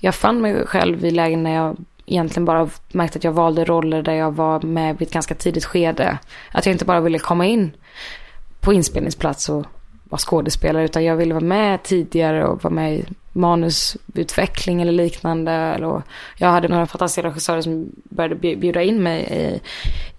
jag 0.00 0.14
fann 0.14 0.40
mig 0.40 0.66
själv 0.66 1.04
i 1.04 1.10
lägen 1.10 1.42
när 1.42 1.54
jag 1.54 1.76
egentligen 2.06 2.44
bara 2.44 2.68
märkt 2.92 3.16
att 3.16 3.24
jag 3.24 3.32
valde 3.32 3.64
roller 3.64 4.02
där 4.02 4.12
jag 4.12 4.32
var 4.32 4.60
med 4.60 4.98
vid 4.98 5.08
ett 5.08 5.14
ganska 5.14 5.34
tidigt 5.34 5.64
skede. 5.64 6.18
Att 6.52 6.66
jag 6.66 6.74
inte 6.74 6.84
bara 6.84 7.00
ville 7.00 7.18
komma 7.18 7.46
in 7.46 7.72
på 8.60 8.72
inspelningsplats 8.72 9.48
och 9.48 9.66
vara 10.04 10.18
skådespelare 10.18 10.84
utan 10.84 11.04
jag 11.04 11.16
ville 11.16 11.34
vara 11.34 11.44
med 11.44 11.82
tidigare 11.82 12.46
och 12.46 12.64
vara 12.64 12.74
med 12.74 12.94
i 12.94 13.04
manusutveckling 13.32 14.82
eller 14.82 14.92
liknande. 14.92 15.86
Och 15.86 16.02
jag 16.36 16.48
hade 16.48 16.68
några 16.68 16.86
fantastiska 16.86 17.28
regissörer 17.28 17.62
som 17.62 17.90
började 18.04 18.34
bjuda 18.34 18.82
in 18.82 19.02
mig 19.02 19.22
i, 19.22 19.60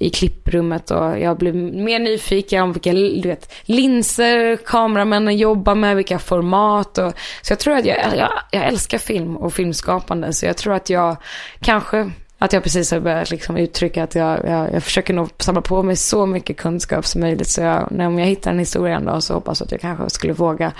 i 0.05 0.09
klipprummet 0.09 0.91
och 0.91 1.19
jag 1.19 1.37
blev 1.37 1.55
mer 1.55 1.99
nyfiken 1.99 2.63
om 2.63 2.73
vilka 2.73 2.93
du 2.93 3.21
vet, 3.21 3.53
linser 3.63 4.55
kameramännen 4.55 5.37
jobbar 5.37 5.75
med, 5.75 5.95
vilka 5.95 6.19
format. 6.19 6.97
Och, 6.97 7.13
så 7.41 7.51
jag 7.51 7.59
tror 7.59 7.77
att 7.77 7.85
jag, 7.85 7.97
jag, 8.17 8.29
jag 8.51 8.65
älskar 8.67 8.97
film 8.97 9.37
och 9.37 9.53
filmskapande 9.53 10.33
så 10.33 10.45
jag 10.45 10.57
tror 10.57 10.73
att 10.73 10.89
jag 10.89 11.17
kanske 11.59 12.11
att 12.43 12.53
jag 12.53 12.63
precis 12.63 12.91
har 12.91 12.99
börjat 12.99 13.31
liksom 13.31 13.57
uttrycka 13.57 14.03
att 14.03 14.15
jag, 14.15 14.45
jag, 14.45 14.73
jag 14.73 14.83
försöker 14.83 15.13
nog 15.13 15.29
samla 15.37 15.61
på 15.61 15.83
mig 15.83 15.95
så 15.95 16.25
mycket 16.25 16.57
kunskap 16.57 17.05
som 17.05 17.21
möjligt. 17.21 17.47
Så 17.47 17.61
jag, 17.61 17.87
när 17.91 18.07
om 18.07 18.19
jag 18.19 18.25
hittar 18.25 18.51
en 18.51 18.59
historia 18.59 18.95
en 18.95 19.05
dag 19.05 19.23
så 19.23 19.33
hoppas 19.33 19.59
jag 19.59 19.65
att 19.65 19.71
jag 19.71 19.81
kanske 19.81 20.09
skulle 20.09 20.33
våga 20.33 20.71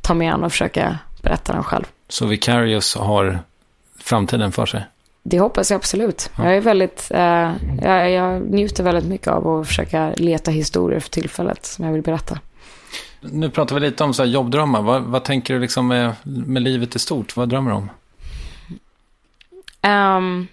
ta 0.00 0.14
mig 0.14 0.28
an 0.28 0.44
och 0.44 0.52
försöka 0.52 0.98
berätta 1.22 1.52
den 1.52 1.64
själv. 1.64 1.84
Så 2.08 2.26
Vicarious 2.26 2.96
har 2.96 3.38
framtiden 3.98 4.52
för 4.52 4.66
sig? 4.66 4.84
Det 5.22 5.38
hoppas 5.38 5.70
jag 5.70 5.78
absolut. 5.78 6.30
Ja. 6.36 6.44
Jag 6.44 6.56
är 6.56 6.60
väldigt, 6.60 7.10
eh, 7.10 7.52
jag, 7.82 8.10
jag 8.10 8.42
njuter 8.42 8.84
väldigt 8.84 9.04
mycket 9.04 9.28
av 9.28 9.48
att 9.48 9.66
försöka 9.66 10.12
leta 10.16 10.50
historier 10.50 11.00
för 11.00 11.10
tillfället 11.10 11.66
som 11.66 11.84
jag 11.84 11.92
vill 11.92 12.02
berätta. 12.02 12.38
Nu 13.20 13.50
pratar 13.50 13.74
vi 13.74 13.80
lite 13.80 14.04
om 14.04 14.14
så 14.14 14.24
jobbdrömmar. 14.24 14.82
Vad, 14.82 15.02
vad 15.02 15.24
tänker 15.24 15.54
du 15.54 15.60
liksom 15.60 15.88
med, 15.88 16.12
med 16.24 16.62
livet 16.62 16.96
i 16.96 16.98
stort? 16.98 17.36
Vad 17.36 17.48
drömmer 17.48 17.70
du 17.70 17.76
om? 17.76 17.90
Um, 19.90 20.48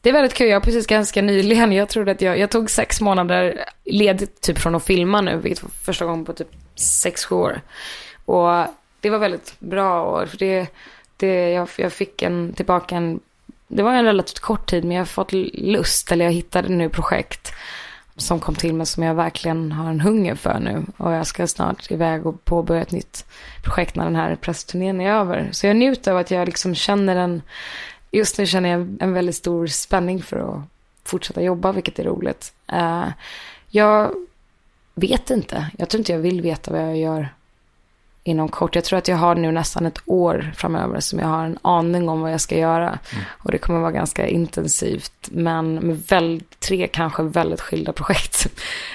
det 0.00 0.08
är 0.08 0.12
väldigt 0.12 0.34
kul. 0.34 0.48
Jag 0.48 0.56
har 0.56 0.60
precis 0.60 0.86
ganska 0.86 1.22
nyligen, 1.22 1.72
jag 1.72 1.88
trodde 1.88 2.10
att 2.10 2.20
jag, 2.20 2.38
jag 2.38 2.50
tog 2.50 2.70
sex 2.70 3.00
månader 3.00 3.64
ledigt 3.84 4.40
typ 4.40 4.58
från 4.58 4.74
att 4.74 4.84
filma 4.84 5.20
nu, 5.20 5.36
vilket 5.36 5.62
var 5.62 5.70
första 5.70 6.04
gången 6.04 6.24
på 6.24 6.32
typ 6.32 6.48
sex, 6.74 7.24
sju 7.24 7.34
år. 7.34 7.60
Och 8.24 8.66
det 9.04 9.10
var 9.10 9.18
väldigt 9.18 9.54
bra 9.58 10.02
och 10.02 10.28
det, 10.38 10.66
det, 11.16 11.50
jag, 11.50 11.68
jag 11.76 11.92
fick 11.92 12.22
en, 12.22 12.52
tillbaka 12.52 12.96
en, 12.96 13.20
det 13.68 13.82
var 13.82 13.92
en 13.92 14.04
relativt 14.04 14.40
kort 14.40 14.70
tid 14.70 14.84
men 14.84 14.92
jag 14.92 15.00
har 15.00 15.06
fått 15.06 15.32
lust, 15.32 16.12
eller 16.12 16.24
jag 16.24 16.32
hittade 16.32 16.68
nu 16.68 16.88
projekt 16.88 17.52
som 18.16 18.40
kom 18.40 18.54
till 18.54 18.74
mig 18.74 18.86
som 18.86 19.02
jag 19.02 19.14
verkligen 19.14 19.72
har 19.72 19.90
en 19.90 20.00
hunger 20.00 20.34
för 20.34 20.58
nu. 20.60 20.82
Och 20.96 21.12
jag 21.12 21.26
ska 21.26 21.46
snart 21.46 21.90
iväg 21.90 22.26
och 22.26 22.44
påbörja 22.44 22.82
ett 22.82 22.92
nytt 22.92 23.26
projekt 23.62 23.96
när 23.96 24.04
den 24.04 24.16
här 24.16 24.36
pressturnén 24.36 25.00
är 25.00 25.12
över. 25.12 25.48
Så 25.52 25.66
jag 25.66 25.76
njuter 25.76 26.12
av 26.12 26.18
att 26.18 26.30
jag 26.30 26.46
liksom 26.46 26.74
känner 26.74 27.16
en, 27.16 27.42
just 28.10 28.38
nu 28.38 28.46
känner 28.46 28.68
jag 28.68 28.96
en 29.00 29.12
väldigt 29.12 29.36
stor 29.36 29.66
spänning 29.66 30.22
för 30.22 30.36
att 30.36 30.60
fortsätta 31.04 31.42
jobba, 31.42 31.72
vilket 31.72 31.98
är 31.98 32.04
roligt. 32.04 32.52
Uh, 32.72 33.08
jag 33.68 34.14
vet 34.94 35.30
inte, 35.30 35.70
jag 35.78 35.88
tror 35.88 35.98
inte 35.98 36.12
jag 36.12 36.18
vill 36.18 36.40
veta 36.40 36.70
vad 36.70 36.82
jag 36.82 36.96
gör 36.96 37.28
inom 38.24 38.48
kort. 38.48 38.74
Jag 38.74 38.84
tror 38.84 38.98
att 38.98 39.08
jag 39.08 39.16
har 39.16 39.34
nu 39.34 39.52
nästan 39.52 39.86
ett 39.86 39.98
år 40.06 40.52
framöver 40.56 41.00
som 41.00 41.18
jag 41.18 41.26
har 41.26 41.44
en 41.44 41.58
aning 41.62 42.08
om 42.08 42.20
vad 42.20 42.32
jag 42.32 42.40
ska 42.40 42.58
göra. 42.58 42.88
Mm. 42.88 43.24
Och 43.28 43.52
det 43.52 43.58
kommer 43.58 43.80
vara 43.80 43.92
ganska 43.92 44.26
intensivt, 44.26 45.28
men 45.30 45.74
med 45.74 46.02
väl, 46.08 46.42
tre 46.58 46.88
kanske 46.92 47.22
väldigt 47.22 47.60
skilda 47.60 47.92
projekt. 48.02 48.46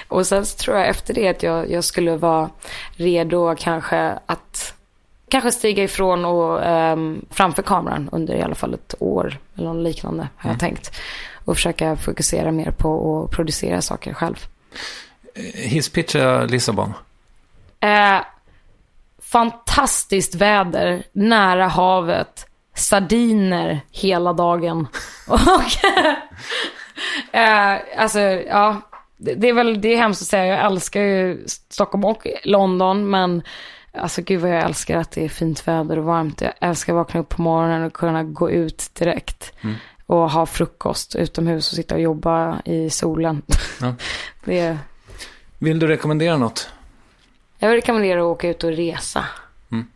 Och 0.08 0.26
sen 0.26 0.46
så 0.46 0.56
tror 0.56 0.76
jag 0.76 0.88
efter 0.88 1.14
det 1.14 1.28
att 1.28 1.42
jag, 1.42 1.70
jag 1.70 1.84
skulle 1.84 2.16
vara 2.16 2.50
redo 2.96 3.54
kanske 3.58 4.18
att 4.26 4.74
kanske 5.28 5.52
stiga 5.52 5.84
ifrån 5.84 6.24
och 6.24 6.66
um, 6.66 7.24
framför 7.30 7.62
kameran 7.62 8.08
under 8.12 8.34
i 8.34 8.42
alla 8.42 8.54
fall 8.54 8.74
ett 8.74 8.94
år 8.98 9.38
eller 9.56 9.72
något 9.72 9.84
liknande 9.84 10.28
har 10.36 10.50
jag 10.50 10.54
mm. 10.54 10.58
tänkt. 10.58 10.96
Och 11.44 11.56
försöka 11.56 11.96
fokusera 11.96 12.52
mer 12.52 12.70
på 12.70 13.24
att 13.24 13.30
producera 13.30 13.82
saker 13.82 14.14
själv. 14.14 14.36
Hisspitcha 15.54 16.44
Lissabon? 16.44 16.92
Eh, 17.80 18.20
fantastiskt 19.32 20.34
väder, 20.34 21.02
nära 21.12 21.66
havet, 21.66 22.46
sardiner 22.74 23.80
hela 23.90 24.32
dagen. 24.32 24.86
och, 25.28 25.38
eh, 27.36 27.78
alltså, 27.96 28.20
ja, 28.20 28.80
det, 29.16 29.34
det, 29.34 29.48
är 29.48 29.52
väl, 29.52 29.80
det 29.80 29.88
är 29.88 29.96
hemskt 29.96 30.22
att 30.22 30.28
säga, 30.28 30.44
jag 30.46 30.66
älskar 30.66 31.00
ju 31.00 31.44
Stockholm 31.46 32.04
och 32.04 32.26
London, 32.44 33.10
men 33.10 33.42
Alltså 33.92 34.22
gud 34.22 34.40
vad 34.40 34.50
jag 34.50 34.64
älskar 34.64 34.96
att 34.96 35.10
det 35.10 35.24
är 35.24 35.28
fint 35.28 35.68
väder 35.68 35.98
och 35.98 36.04
varmt. 36.04 36.40
Jag 36.40 36.52
älskar 36.60 36.92
att 36.92 36.96
vakna 36.96 37.20
upp 37.20 37.28
på 37.28 37.42
morgonen 37.42 37.84
och 37.84 37.92
kunna 37.92 38.24
gå 38.24 38.50
ut 38.50 38.90
direkt. 38.94 39.52
Mm. 39.60 39.76
Och 40.06 40.30
ha 40.30 40.46
frukost 40.46 41.16
utomhus 41.16 41.70
och 41.70 41.76
sitta 41.76 41.94
och 41.94 42.00
jobba 42.00 42.62
i 42.64 42.90
solen. 42.90 43.42
Ja. 43.80 43.94
det... 44.44 44.78
Vill 45.58 45.78
du 45.78 45.86
rekommendera 45.86 46.36
något? 46.36 46.70
Jag 47.62 47.68
vill 47.68 47.76
rekommendera 47.76 48.20
att 48.20 48.24
åka 48.24 48.48
ut 48.48 48.64
och 48.64 48.70
resa. 48.70 49.24
Mm. 49.72 49.86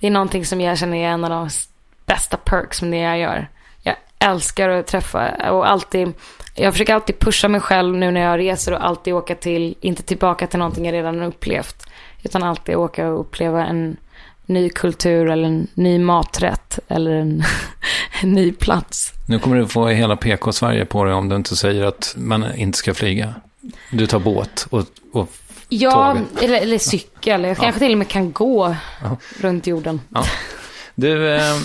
Det 0.00 0.06
är 0.06 0.10
någonting 0.10 0.44
som 0.44 0.60
jag 0.60 0.78
känner 0.78 0.96
är 0.96 1.08
en 1.08 1.24
av 1.24 1.30
de 1.30 1.50
bästa 2.06 2.36
perks 2.36 2.82
med 2.82 2.92
det 2.92 2.96
jag 2.96 3.18
gör. 3.18 3.48
Jag 3.82 3.96
älskar 4.18 4.68
att 4.68 4.86
träffa 4.86 5.50
och 5.52 5.70
alltid, 5.70 6.12
jag 6.54 6.72
försöker 6.72 6.94
alltid 6.94 7.18
pusha 7.18 7.48
mig 7.48 7.60
själv 7.60 7.96
nu 7.96 8.10
när 8.10 8.20
jag 8.20 8.38
reser 8.38 8.72
och 8.72 8.84
alltid 8.84 9.14
åka 9.14 9.34
till, 9.34 9.74
inte 9.80 10.02
tillbaka 10.02 10.46
till 10.46 10.58
någonting 10.58 10.84
jag 10.84 10.92
redan 10.92 11.22
upplevt. 11.22 11.86
Utan 12.22 12.42
alltid 12.42 12.76
åka 12.76 13.08
och 13.08 13.20
uppleva 13.20 13.66
en 13.66 13.96
ny 14.46 14.70
kultur 14.70 15.30
eller 15.30 15.48
en 15.48 15.66
ny 15.74 15.98
maträtt 15.98 16.78
eller 16.88 17.10
en, 17.10 17.42
en 18.22 18.32
ny 18.32 18.52
plats. 18.52 19.12
Nu 19.26 19.38
kommer 19.38 19.56
du 19.56 19.66
få 19.66 19.88
hela 19.88 20.16
PK-Sverige 20.16 20.84
på 20.84 21.04
dig 21.04 21.14
om 21.14 21.28
du 21.28 21.36
inte 21.36 21.56
säger 21.56 21.84
att 21.84 22.14
man 22.16 22.54
inte 22.54 22.78
ska 22.78 22.94
flyga. 22.94 23.34
Du 23.90 24.06
tar 24.06 24.18
båt 24.18 24.66
och, 24.70 24.84
och 25.12 25.28
Ja, 25.68 26.16
eller, 26.42 26.60
eller, 26.60 26.78
cykel. 26.78 27.44
Jag 27.44 27.56
kanske 27.60 27.78
till 27.78 27.92
och 27.92 27.98
med 27.98 28.08
kan 28.08 28.32
gå 28.32 28.76
runt 29.40 29.66
jorden. 29.66 30.00
Ja. 30.14 30.24
Du, 30.94 31.34
eh, 31.34 31.56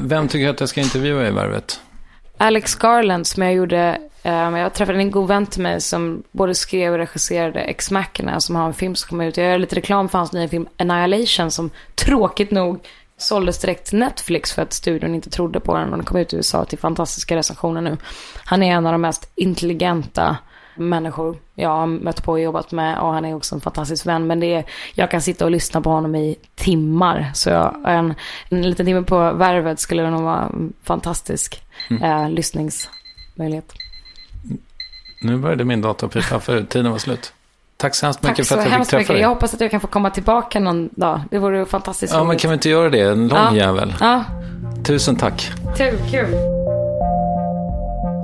vem 0.00 0.28
tycker 0.28 0.48
att 0.48 0.60
jag 0.60 0.68
ska 0.68 0.80
intervjua 0.80 1.28
i 1.28 1.30
Värvet? 1.30 1.80
Alex 2.38 2.74
Garland 2.74 3.26
som 3.26 3.42
jag 3.42 3.54
gjorde, 3.54 3.98
um, 4.24 4.56
jag 4.56 4.74
träffade 4.74 4.98
en 4.98 5.10
god 5.10 5.28
vän 5.28 5.46
till 5.46 5.62
mig 5.62 5.80
som 5.80 6.22
både 6.32 6.54
skrev 6.54 6.92
och 6.92 6.98
regisserade 6.98 7.60
X-Mackorna 7.60 8.40
som 8.40 8.56
har 8.56 8.66
en 8.66 8.74
film 8.74 8.94
som 8.94 9.08
kommer 9.08 9.26
ut. 9.26 9.36
Jag 9.36 9.46
gör 9.46 9.58
lite 9.58 9.76
reklam 9.76 10.08
för 10.08 10.18
hans 10.18 10.32
nya 10.32 10.48
film 10.48 10.68
Annihilation 10.76 11.50
som 11.50 11.70
tråkigt 11.94 12.50
nog 12.50 12.80
såldes 13.16 13.58
direkt 13.58 13.86
till 13.86 13.98
Netflix 13.98 14.52
för 14.52 14.62
att 14.62 14.72
studion 14.72 15.14
inte 15.14 15.30
trodde 15.30 15.60
på 15.60 15.76
den 15.76 15.90
och 15.90 15.96
den 15.96 16.06
kom 16.06 16.16
ut 16.16 16.32
i 16.32 16.36
USA 16.36 16.64
till 16.64 16.78
fantastiska 16.78 17.36
recensioner 17.36 17.80
nu. 17.80 17.96
Han 18.44 18.62
är 18.62 18.72
en 18.72 18.86
av 18.86 18.92
de 18.92 19.00
mest 19.00 19.32
intelligenta 19.34 20.36
människor 20.78 21.36
jag 21.54 21.68
har 21.68 21.86
mött 21.86 22.24
på 22.24 22.32
och 22.32 22.40
jobbat 22.40 22.72
med 22.72 22.98
och 22.98 23.12
han 23.12 23.24
är 23.24 23.34
också 23.36 23.54
en 23.54 23.60
fantastisk 23.60 24.06
vän. 24.06 24.26
Men 24.26 24.40
det 24.40 24.54
är, 24.54 24.64
jag 24.94 25.10
kan 25.10 25.22
sitta 25.22 25.44
och 25.44 25.50
lyssna 25.50 25.80
på 25.80 25.90
honom 25.90 26.14
i 26.14 26.36
timmar. 26.54 27.30
Så 27.34 27.50
jag, 27.50 27.76
en, 27.84 28.14
en 28.48 28.62
liten 28.62 28.86
timme 28.86 29.02
på 29.02 29.32
värvet 29.32 29.80
skulle 29.80 30.10
nog 30.10 30.22
vara 30.22 30.42
en 30.42 30.72
fantastisk 30.82 31.62
mm. 31.90 32.02
eh, 32.02 32.30
lyssningsmöjlighet. 32.30 33.72
Nu 35.22 35.36
började 35.36 35.64
min 35.64 35.80
dator 35.80 36.08
pipa 36.08 36.40
för 36.40 36.62
tiden 36.62 36.90
var 36.92 36.98
slut. 36.98 37.32
Tack 37.76 37.94
så 37.94 38.06
hemskt 38.06 38.22
mycket 38.22 38.36
Tack 38.36 38.46
för 38.46 38.58
att 38.58 38.70
jag 38.70 38.80
fick 38.80 38.88
träffa 38.88 38.98
mycket. 38.98 39.14
dig. 39.14 39.20
Jag 39.20 39.28
hoppas 39.28 39.54
att 39.54 39.60
jag 39.60 39.70
kan 39.70 39.80
få 39.80 39.86
komma 39.86 40.10
tillbaka 40.10 40.60
någon 40.60 40.88
dag. 40.92 41.20
Det 41.30 41.38
vore 41.38 41.66
fantastiskt 41.66 42.12
Ja, 42.12 42.18
roligt. 42.18 42.28
men 42.28 42.38
kan 42.38 42.50
vi 42.50 42.54
inte 42.54 42.68
göra 42.68 42.90
det? 42.90 43.00
En 43.00 43.28
lång 43.28 43.38
ja. 43.38 43.54
jävel. 43.54 43.94
Ja. 44.00 44.24
Tusen 44.84 45.16
tack. 45.16 45.52
Kul, 45.76 45.98
kul. 46.10 46.57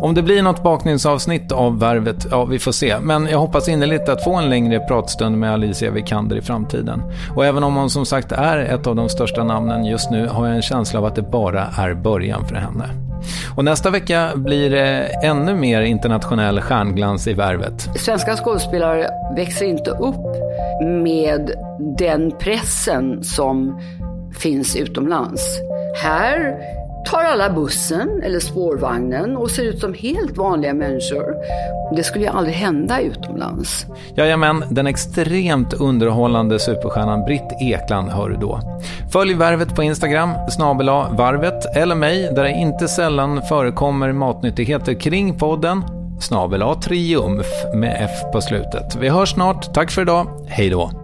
Om 0.04 0.14
det 0.14 0.22
blir 0.22 0.42
något 0.42 0.62
bakningsavsnitt 0.62 1.52
av 1.52 1.78
Värvet, 1.78 2.26
ja 2.30 2.44
vi 2.44 2.58
får 2.58 2.72
se. 2.72 2.98
Men 3.00 3.26
jag 3.26 3.38
hoppas 3.38 3.68
innerligt 3.68 4.08
att 4.08 4.24
få 4.24 4.34
en 4.34 4.50
längre 4.50 4.80
pratstund 4.80 5.38
med 5.38 5.52
Alicia 5.52 5.90
Vikander 5.90 6.36
i 6.36 6.42
framtiden. 6.42 7.02
Och 7.36 7.46
även 7.46 7.64
om 7.64 7.76
hon 7.76 7.90
som 7.90 8.06
sagt 8.06 8.32
är 8.32 8.58
ett 8.58 8.86
av 8.86 8.96
de 8.96 9.08
största 9.08 9.44
namnen 9.44 9.84
just 9.84 10.10
nu 10.10 10.26
har 10.28 10.46
jag 10.46 10.56
en 10.56 10.62
känsla 10.62 10.98
av 10.98 11.04
att 11.04 11.14
det 11.14 11.22
bara 11.22 11.66
är 11.78 11.94
början 11.94 12.46
för 12.46 12.54
henne. 12.54 12.84
Och 13.56 13.64
nästa 13.64 13.90
vecka 13.90 14.30
blir 14.34 14.70
det 14.70 15.10
ännu 15.22 15.54
mer 15.54 15.82
internationell 15.82 16.60
stjärnglans 16.60 17.28
i 17.28 17.34
Värvet. 17.34 17.88
Svenska 17.96 18.36
skådespelare 18.36 19.08
växer 19.36 19.66
inte 19.66 19.90
upp 19.90 20.36
med 21.02 21.50
den 21.98 22.32
pressen 22.38 23.24
som 23.24 23.80
finns 24.38 24.76
utomlands. 24.76 25.60
Här 26.02 26.56
tar 27.04 27.24
alla 27.24 27.50
bussen 27.50 28.22
eller 28.22 28.40
spårvagnen 28.40 29.36
och 29.36 29.50
ser 29.50 29.62
ut 29.62 29.80
som 29.80 29.94
helt 29.94 30.36
vanliga 30.36 30.74
människor. 30.74 31.34
Det 31.96 32.02
skulle 32.02 32.24
ju 32.24 32.30
aldrig 32.30 32.54
hända 32.54 33.00
utomlands. 33.00 33.86
Jajamän, 34.16 34.64
den 34.70 34.86
extremt 34.86 35.74
underhållande 35.74 36.58
superstjärnan 36.58 37.24
Britt 37.24 37.52
Ekland 37.60 38.10
hör 38.10 38.28
du 38.28 38.36
då. 38.36 38.60
Följ 39.12 39.34
Värvet 39.34 39.74
på 39.76 39.82
Instagram, 39.82 40.30
snabela 40.50 41.08
Varvet, 41.12 41.76
eller 41.76 41.94
mig, 41.94 42.32
där 42.34 42.44
det 42.44 42.50
inte 42.50 42.88
sällan 42.88 43.42
förekommer 43.42 44.12
matnyttigheter 44.12 44.94
kring 44.94 45.38
podden, 45.38 45.82
snabel 46.20 46.62
Triumf 46.82 47.46
med 47.74 47.96
F 48.00 48.32
på 48.32 48.40
slutet. 48.40 48.96
Vi 48.96 49.08
hörs 49.08 49.32
snart, 49.32 49.74
tack 49.74 49.90
för 49.90 50.02
idag, 50.02 50.26
hej 50.48 50.70
då! 50.70 51.03